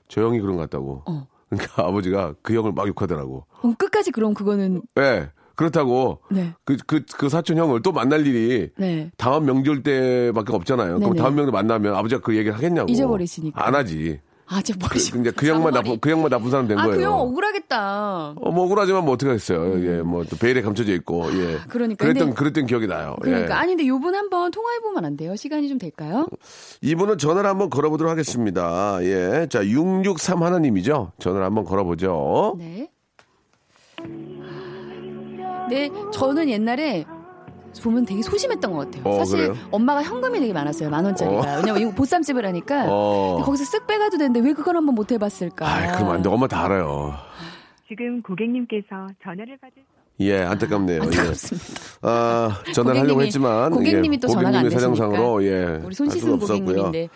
[0.07, 1.03] 저 형이 그런 것 같다고.
[1.05, 1.27] 어.
[1.49, 3.45] 그러니까 아버지가 그 형을 막 욕하더라고.
[3.59, 5.29] 그럼 끝까지 그럼 그거는 예.
[5.55, 6.53] 그렇다고 네.
[6.63, 9.11] 그, 그, 그 사촌 형을 또 만날 일이 네.
[9.17, 10.95] 다음 명절 때밖에 없잖아요.
[10.99, 11.21] 그럼 네네.
[11.21, 12.89] 다음 명절 만나면 아버지가 그 얘기를 하겠냐고.
[12.89, 13.67] 잊어버리시니까.
[13.67, 14.21] 안 하지.
[14.53, 16.97] 아, 저 그, 머리 근데 그 형만 나쁜, 그 형만 나쁜 사람 된 아, 거예요.
[16.97, 18.33] 그 형 억울하겠다.
[18.35, 19.81] 어, 뭐 억울하지만 뭐 어떻게 하겠어요.
[19.85, 21.57] 예, 뭐 또 베일에 감춰져 있고, 예.
[21.69, 22.03] 그러니까.
[22.03, 23.15] 그랬던, 근데- 그랬던 기억이 나요.
[23.21, 23.57] 그러니까 예.
[23.57, 25.35] 아니 근데 요분 한번 통화해 보면 안 돼요?
[25.37, 26.27] 시간이 좀 될까요?
[26.81, 28.97] 이분은 전화를 한번 걸어보도록 하겠습니다.
[29.03, 29.47] 예.
[29.49, 31.13] 자, 663 하나님이죠.
[31.19, 32.55] 전화를 한번 걸어보죠.
[32.59, 32.89] 네.
[35.69, 37.05] 네, 저는 옛날에
[37.81, 39.03] 보면 되게 소심했던 것 같아요.
[39.05, 39.55] 어, 사실 그래요?
[39.71, 40.89] 엄마가 현금이 되게 많았어요.
[40.89, 41.57] 만 원짜리가.
[41.57, 43.41] 왜냐면 이거 보쌈집을 하니까 어.
[43.45, 45.65] 거기서 쓱 빼가도 되는데 왜 그걸 한번 못 해봤을까?
[45.67, 46.29] 아, 그럼 안 돼.
[46.29, 47.13] 엄마 다 알아요.
[47.87, 48.87] 지금 고객님께서
[49.23, 49.83] 전화를 받을
[50.19, 51.01] 예, 안타깝네요.
[51.03, 51.67] 안타깝습니다.
[51.71, 51.97] 예.
[52.03, 55.43] 아, 전화를 하려고 고객님이- 했지만 고객님이 예, 또 전화가 안 고객님의 사정상으로.
[55.45, 55.81] 예.
[55.83, 56.37] 우리 손할 씻은.
[56.39, 57.09] 고객님인데.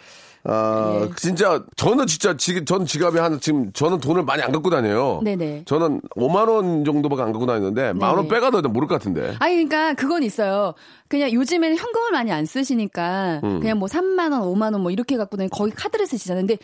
[0.48, 1.10] 아, 예.
[1.16, 5.22] 진짜 저는 진짜 지금 전 지갑에 한 지금 저는 돈을 많이 안 갖고 다녀요.
[5.24, 5.64] 네네.
[5.66, 8.30] 저는 5만 원 정도밖에 안 갖고 다니는데 만원 네네.
[8.30, 9.36] 빼가도 모를 것 같은데.
[9.40, 10.76] 아니 그러니까 그건 있어요.
[11.08, 13.60] 그냥 요즘에는 현금을 많이 안 쓰시니까 음.
[13.60, 16.46] 그냥 뭐 3만 원, 5만 원 뭐 이렇게 갖고 다니 거기 카드를 쓰시잖아요.
[16.46, 16.58] 근데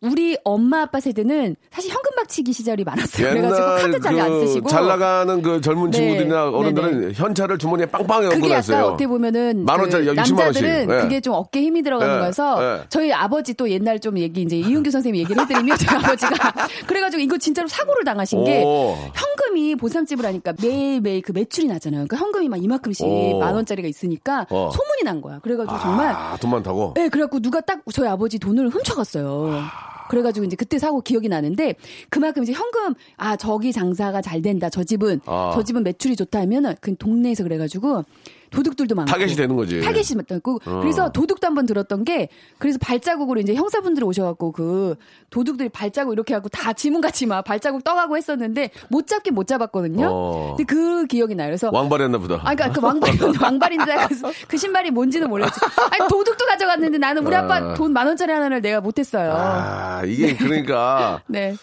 [0.00, 3.30] 우리 엄마 아빠 세대는 사실 현금 박치기 시절이 많았어요.
[3.30, 5.98] 그래가지고 카드 잘안그 쓰시고 잘 나가는 그 젊은 네.
[5.98, 7.12] 친구들이나 어른들은 네네.
[7.14, 8.76] 현찰을 주머니에 빵빵하게 그게 얹어놨어요.
[8.76, 10.36] 약간 어떻게 보면은 만 원짜리 그 20만 원씩.
[10.64, 11.02] 남자들은 예.
[11.02, 12.84] 그게 좀 어깨 힘이 들어가는 예, 거여서 예.
[12.90, 16.52] 저희 아버지 또 옛날 좀 얘기 이제 이윤규 선생님 얘기를 해드리면 저희 아버지가
[16.86, 18.94] 그래가지고 이거 진짜로 사고를 당하신 게 오.
[19.14, 22.06] 현금이 보쌈집을 하니까 매일 매일 그 매출이 나잖아요.
[22.06, 23.38] 그러니까 현금이 막 이만큼씩 오.
[23.40, 24.70] 만 원짜리가 있으니까 어.
[24.70, 25.38] 소문이 난 거야.
[25.40, 26.92] 그래가지고 정말 아, 돈 많다고?
[26.94, 29.62] 네, 그래갖고 누가 딱 저희 아버지 돈을 훔쳐갔어요.
[30.08, 31.74] 그래가지고 이제 그때 사고 기억이 나는데
[32.08, 35.52] 그만큼 이제 현금 아 저기 장사가 잘 된다 저 집은 아.
[35.54, 38.04] 저 집은 매출이 좋다 하면은 그 동네에서 그래가지고
[38.50, 39.80] 도둑들도 많고 타겟이 되는 거지.
[39.80, 40.80] 타겟이 맞고 어.
[40.80, 42.28] 그래서 도둑도 한번 들었던 게
[42.58, 44.96] 그래서 발자국으로 이제 형사분들이 오셔갖고 그
[45.30, 50.08] 도둑들이 발자국 이렇게 하고 다 지문같이 막 발자국 떠가고 했었는데 못 잡긴 못 잡았거든요.
[50.10, 50.54] 어.
[50.56, 51.48] 근데 그 기억이 나요.
[51.48, 52.36] 그래서 왕발했나 보다.
[52.44, 55.60] 아, 그러니까 그 왕발 왕발인데 그, 그 신발이 뭔지는 모르겠지.
[55.90, 57.74] 아니 도둑도 가져갔는데 나는 우리 아빠 아.
[57.74, 59.32] 돈만 원짜리 하나를 내가 못했어요.
[59.32, 61.54] 아, 이게 그러니까 네.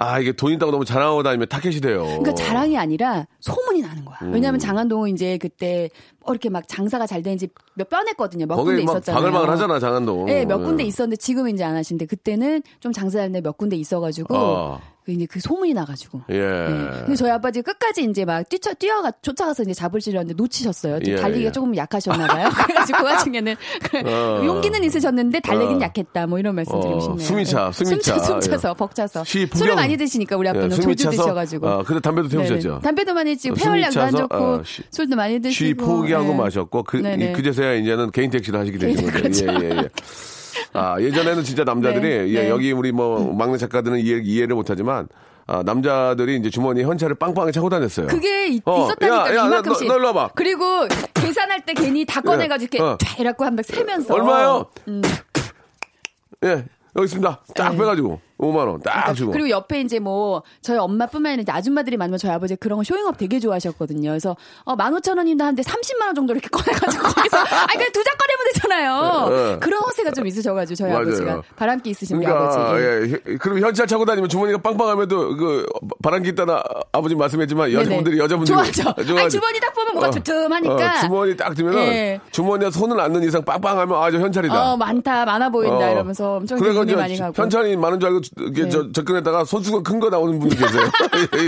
[0.00, 2.04] 아, 이게 돈 있다고 너무 자랑하고 다니면 타겟이 돼요.
[2.04, 4.16] 그러니까 자랑이 아니라 소문이 나는 거야.
[4.22, 4.32] 음.
[4.32, 5.90] 왜냐하면 장안동은 이제 그때
[6.24, 8.46] 뭐 이렇게 막 장사가 잘 되는지 몇 뻔했거든요.
[8.46, 9.20] 몇 군데 있었잖아요.
[9.20, 10.26] 바글바글 하잖아, 장안동.
[10.26, 10.86] 네, 몇 군데 예.
[10.86, 14.80] 있었는데 지금은 이제 안 하시는데 그때는 좀 장사 잘데 몇 군데 있어가지고 어.
[15.08, 16.20] 그 이제 그 소문이 나가지고.
[16.28, 16.34] 예.
[16.38, 16.90] 네.
[17.00, 21.00] 근데 저희 아버지 끝까지 이제 막 뛰쳐 뛰어가 쫓아가서 이제 잡으시려는데 놓치셨어요.
[21.00, 21.52] 좀 예, 달리기가 예.
[21.52, 22.50] 조금 약하셨나봐요.
[22.52, 23.56] 그래가지고 그 와중에는
[24.04, 24.42] 어.
[24.44, 25.84] 용기는 있으셨는데 달리기는 어.
[25.86, 26.26] 약했다.
[26.26, 27.26] 뭐 이런 말씀 드리고 어, 싶네요.
[27.26, 27.84] 숨이 차, 네.
[27.84, 28.18] 숨이 차.
[28.18, 28.74] 숨 차서 예.
[28.74, 31.66] 벅차서 시 술을 많이 드시니까 우리 아빠는 예, 조주 차서, 드셔가지고.
[31.66, 32.68] 아, 근데 담배도 태우셨죠?
[32.68, 32.80] 네네.
[32.82, 35.68] 담배도 많이 드시고 숨이 폐활량도 안 좋고 아, 쉬- 술도 많이 드시고.
[35.68, 36.34] 쉬 포기하고 네.
[36.36, 37.32] 마셨고 그 네네.
[37.32, 39.18] 그제서야 이제는 개인 택시를 하시게 되신 거죠.
[39.22, 39.46] 그렇죠.
[39.46, 39.88] 예, 예, 예.
[40.74, 42.50] 아, 예전에는 진짜 남자들이 네, 예, 네.
[42.50, 45.08] 여기 우리 뭐 막내 작가들은 이해, 이해를 못 하지만
[45.46, 48.06] 아, 남자들이 이제 주머니에 현찰을 빵빵하게 차고 다녔어요.
[48.08, 49.86] 그게 있, 어, 있었다니까 야, 야, 이만큼씩.
[49.88, 50.30] 너- 너 일로 와봐.
[50.34, 52.98] 그리고 계산할 때 괜히 다 꺼내가지고 이렇게 어.
[53.00, 54.12] 쫙 이라고 한번 세면서.
[54.14, 54.66] 얼마요?
[54.88, 55.00] 음.
[56.44, 56.64] 예,
[56.96, 57.40] 여기 있습니다.
[57.54, 57.78] 딱 네.
[57.78, 59.32] 빼가지고 5만 원 딱 주고.
[59.32, 63.18] 그리고 옆에 이제 뭐 저희 엄마뿐만 아니라 아줌마들이 많으면 저희 아버지 그런 거 showing up
[63.18, 64.10] 되게 좋아하셨거든요.
[64.10, 69.28] 그래서 어, 15,000원인데 한데 30만 원 정도 이렇게 꺼내가지고 거기서 아 그냥 두장 꺼내면 되잖아요.
[69.28, 69.58] 네, 네.
[69.58, 71.02] 그런 허세가 좀 있으셔가지고 저희 맞아요.
[71.02, 72.82] 아버지가 바람기 있으신 우리 그러니까 아버지.
[72.84, 73.36] 예, 예.
[73.38, 75.66] 그럼 현찰 차고 다니면 주머니가 빵빵하면도 그
[76.02, 76.62] 바람기 있다나
[76.92, 78.24] 아버지 말씀했지만 여자분들이 네네.
[78.24, 78.94] 여자분들이 좋아하죠.
[79.18, 80.74] 아니, 주머니 딱 보면 뭔가 두툼하니까.
[80.74, 82.20] 어, 주머니 딱 들면은 예.
[82.30, 84.72] 주머니에 손을 안 넣는 이상 빵빵하면 아저 현찰이다.
[84.72, 85.92] 어 많다 많아 보인다 어.
[85.92, 87.32] 이러면서 엄청 기분이 많이 가고.
[87.34, 88.68] 현찰이 많은 줄 알고 이렇게 네.
[88.70, 90.82] 저 접근했다가 손수건 큰 거 나오는 분이 계세요.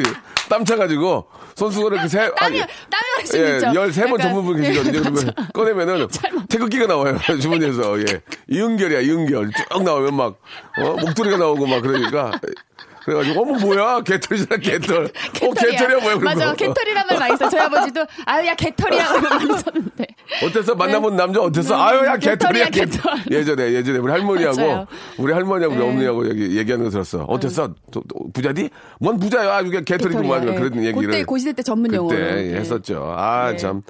[0.48, 3.66] 땀 차가지고 손수건을 이렇게 세 땀이 아니, 땀이 예, 있죠.
[3.68, 4.98] 13번 약간, 전문 분 계시거든요.
[4.98, 5.32] 예, 그러면.
[5.54, 6.08] 꺼내면은
[6.48, 7.18] 태극기가 나와요.
[7.40, 8.00] 주머니에서.
[8.00, 8.22] 예.
[8.48, 9.50] 이은결이야, 이은결.
[9.70, 10.40] 쭉 나오면 막,
[10.78, 12.32] 어, 목도리가 나오고 막 그러니까.
[13.04, 14.00] 그래가지고, 어머, 뭐야?
[14.06, 15.04] 개털이잖아, 개털.
[15.04, 16.46] 어, 개털이야, 뭐야, 그런 맞아.
[16.50, 16.54] 거.
[16.56, 17.48] 개털이란 말 많이 써.
[17.48, 20.06] 저희 아버지도 아유 야 개털이라고 많이 썼는데.
[20.44, 20.74] 어땠어?
[20.74, 21.74] 만나본 남자 어땠어?
[21.74, 23.14] 음, 아유, 야, 개털이야, 개털이야, 개털.
[23.24, 23.38] 개털.
[23.38, 24.86] 예전에, 예전에 우리 할머니하고, 맞아요.
[25.18, 25.88] 우리 할머니하고 우리 네.
[25.90, 27.24] 어머니하고 얘기, 얘기하는 거 들었어.
[27.24, 27.74] 어땠어?
[27.90, 28.68] 또- 또 부자디?
[29.00, 29.56] 뭔 부자야?
[29.56, 30.40] 아, 이게 개털이구만.
[30.40, 30.60] 개털이야.
[30.60, 30.88] 그런 예.
[30.88, 31.06] 얘기를.
[31.08, 32.16] 그때 고시대 때 전문 용어로.
[32.16, 32.56] 그때 예.
[32.56, 33.14] 했었죠.
[33.16, 33.56] 아, 네.
[33.56, 33.82] 참.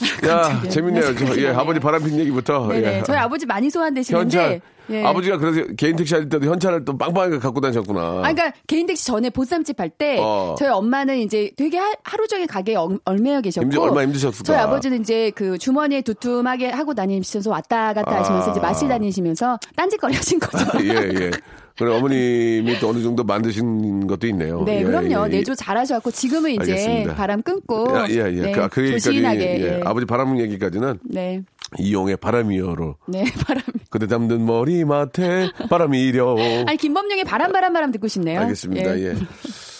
[0.28, 0.62] 야.
[0.68, 1.14] 재밌네요.
[1.14, 1.48] 저, 예.
[1.50, 2.66] 아버지 바람핀 얘기부터.
[2.68, 2.98] 네네.
[2.98, 3.02] 예.
[3.04, 4.22] 저희 아버지 많이 소환되시는데.
[4.38, 4.60] 현찰.
[4.88, 5.02] 예.
[5.04, 8.00] 아버지가 그래서 개인 택시 할 때도 현찰을 또 빵빵하게 갖고 다니셨구나.
[8.00, 10.54] 아, 그러니까 개인 택시 전에 보쌈집 할때 어.
[10.56, 14.44] 저희 엄마는 이제 되게 하, 루 종일 가게에 얼- 얼매여 계셨고 힘들- 얼마나 힘드셨을까.
[14.44, 18.62] 저희 아버지는 이제 그 주머니에 두툼하게 하고 다니시면서 왔다 갔다 하시면서 이제 아.
[18.62, 20.64] 마실 다니시면서 딴짓거리 하신 거죠.
[20.84, 20.88] 예,
[21.20, 21.30] 예.
[21.78, 24.62] 그래 어머님이 또 어느 정도 만드신 것도 있네요.
[24.64, 25.26] 네, 예, 그럼요.
[25.26, 27.14] 예, 내조 잘하셔갖고 지금은 이제 알겠습니다.
[27.14, 28.40] 바람 끊고 예, 예, 예.
[28.42, 29.78] 네, 그, 그 얘기까지 조신하게 예.
[29.78, 29.80] 예.
[29.84, 31.42] 아버지 바람 얘기까지는 네,
[31.78, 33.62] 이용의 바람이여로 네 바람.
[33.90, 36.36] 그대 담든 머리맡에 바람이려.
[36.66, 38.40] 아니 김범용의 바람 바람 바람 듣고 싶네요.
[38.40, 38.98] 알겠습니다.
[39.00, 39.14] 예.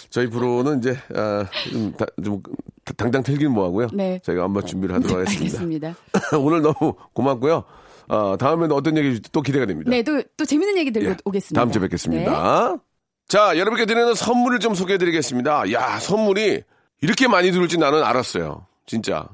[0.09, 2.41] 저희 프로는 이제 아, 좀, 다- 좀
[2.95, 3.87] 당장 틀긴 뭐하고요.
[3.93, 4.19] 네.
[4.23, 5.43] 저희가 한번 준비를 하도록 하겠습니다.
[5.59, 5.95] 알겠습니다.
[6.39, 7.63] 오늘 너무 고맙고요.
[8.07, 9.89] 어, 다음에는 어떤 얘기 또 기대가 됩니다.
[9.89, 11.59] 네, 또, 또 재밌는 얘기 들고 예, 오겠습니다.
[11.59, 11.85] 다음 주에 네.
[11.87, 12.77] 뵙겠습니다.
[13.27, 15.71] 자, 여러분께 드리는 선물을 좀 소개해 드리겠습니다.
[15.73, 16.63] 야, 선물이
[17.01, 18.65] 이렇게 많이 들을지 나는 알았어요.
[18.85, 19.27] 진짜.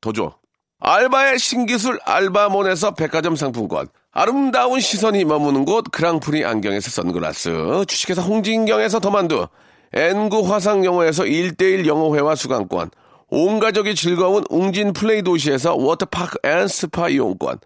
[0.00, 0.34] 더 줘.
[0.80, 3.88] 알바의 신기술 알바몬에서 백화점 상품권.
[4.12, 7.84] 아름다운 시선이 머무는 곳 그랑프리 안경에서 선글라스.
[7.86, 9.46] 주식회사 홍진경에서 더만두.
[9.92, 12.90] N구 화상영어에서 1대1 영어회화 수강권.
[13.30, 17.58] 온 가족이 즐거운 웅진 플레이 도시에서 워터파크 앤 스파 이용권.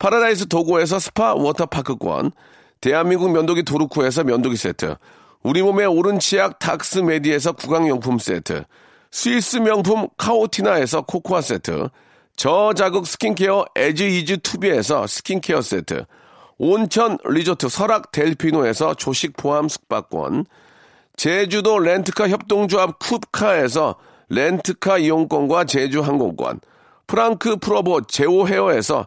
[0.00, 2.32] 파라다이스 도고에서 스파 워터파크권,
[2.80, 4.96] 대한민국 면도기 도루코에서 면도기 세트,
[5.42, 8.64] 우리 몸의 오른 치약 닥스메디에서 구강용품 세트,
[9.10, 11.90] 스위스 명품 카오티나에서 코코아 세트,
[12.34, 16.06] 저자극 스킨케어 에즈이즈 투비에서 스킨케어 세트,
[16.56, 20.46] 온천 리조트 설악 델피노에서 조식 포함 숙박권,
[21.16, 23.96] 제주도 렌트카 협동조합 쿱카에서
[24.30, 26.60] 렌트카 이용권과 제주 항공권,
[27.06, 29.06] 프랑크 프로보 제오 헤어에서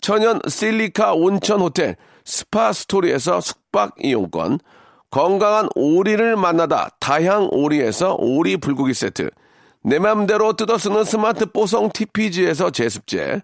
[0.00, 4.60] 천연 실리카 온천 호텔 스파 스토리에서 숙박 이용권,
[5.10, 9.30] 건강한 오리를 만나다 다향 오리에서 오리 불고기 세트,
[9.82, 13.40] 내 맘대로 뜯어 쓰는 스마트 뽀송 TPG에서 제습제,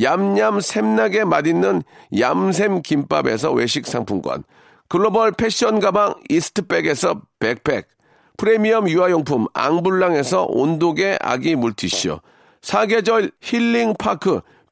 [0.00, 1.82] 얌얌 샘나게 맛있는
[2.16, 4.44] 얌샘 김밥에서 외식 상품권,
[4.88, 7.88] 글로벌 패션 가방 이스트백에서 백팩,
[8.36, 12.20] 프리미엄 유아용품 앙블랑에서 온도계 아기 물티슈,
[12.62, 14.40] 사계절 힐링 파크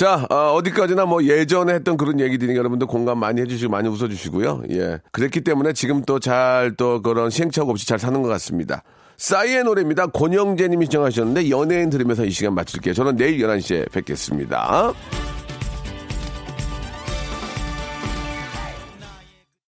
[0.00, 4.62] 자, 어, 디까지나 뭐 예전에 했던 그런 얘기들이 여러분들 공감 많이 해주시고 많이 웃어주시고요.
[4.70, 4.98] 예.
[5.12, 8.82] 그랬기 때문에 지금 또잘또 그런 시행착오 없이 잘 사는 것 같습니다.
[9.18, 10.06] 싸이의 노래입니다.
[10.06, 12.94] 권영재 님이 시청하셨는데 연예인 들으면서 이 시간 마칠게요.
[12.94, 14.94] 저는 내일 11시에 뵙겠습니다.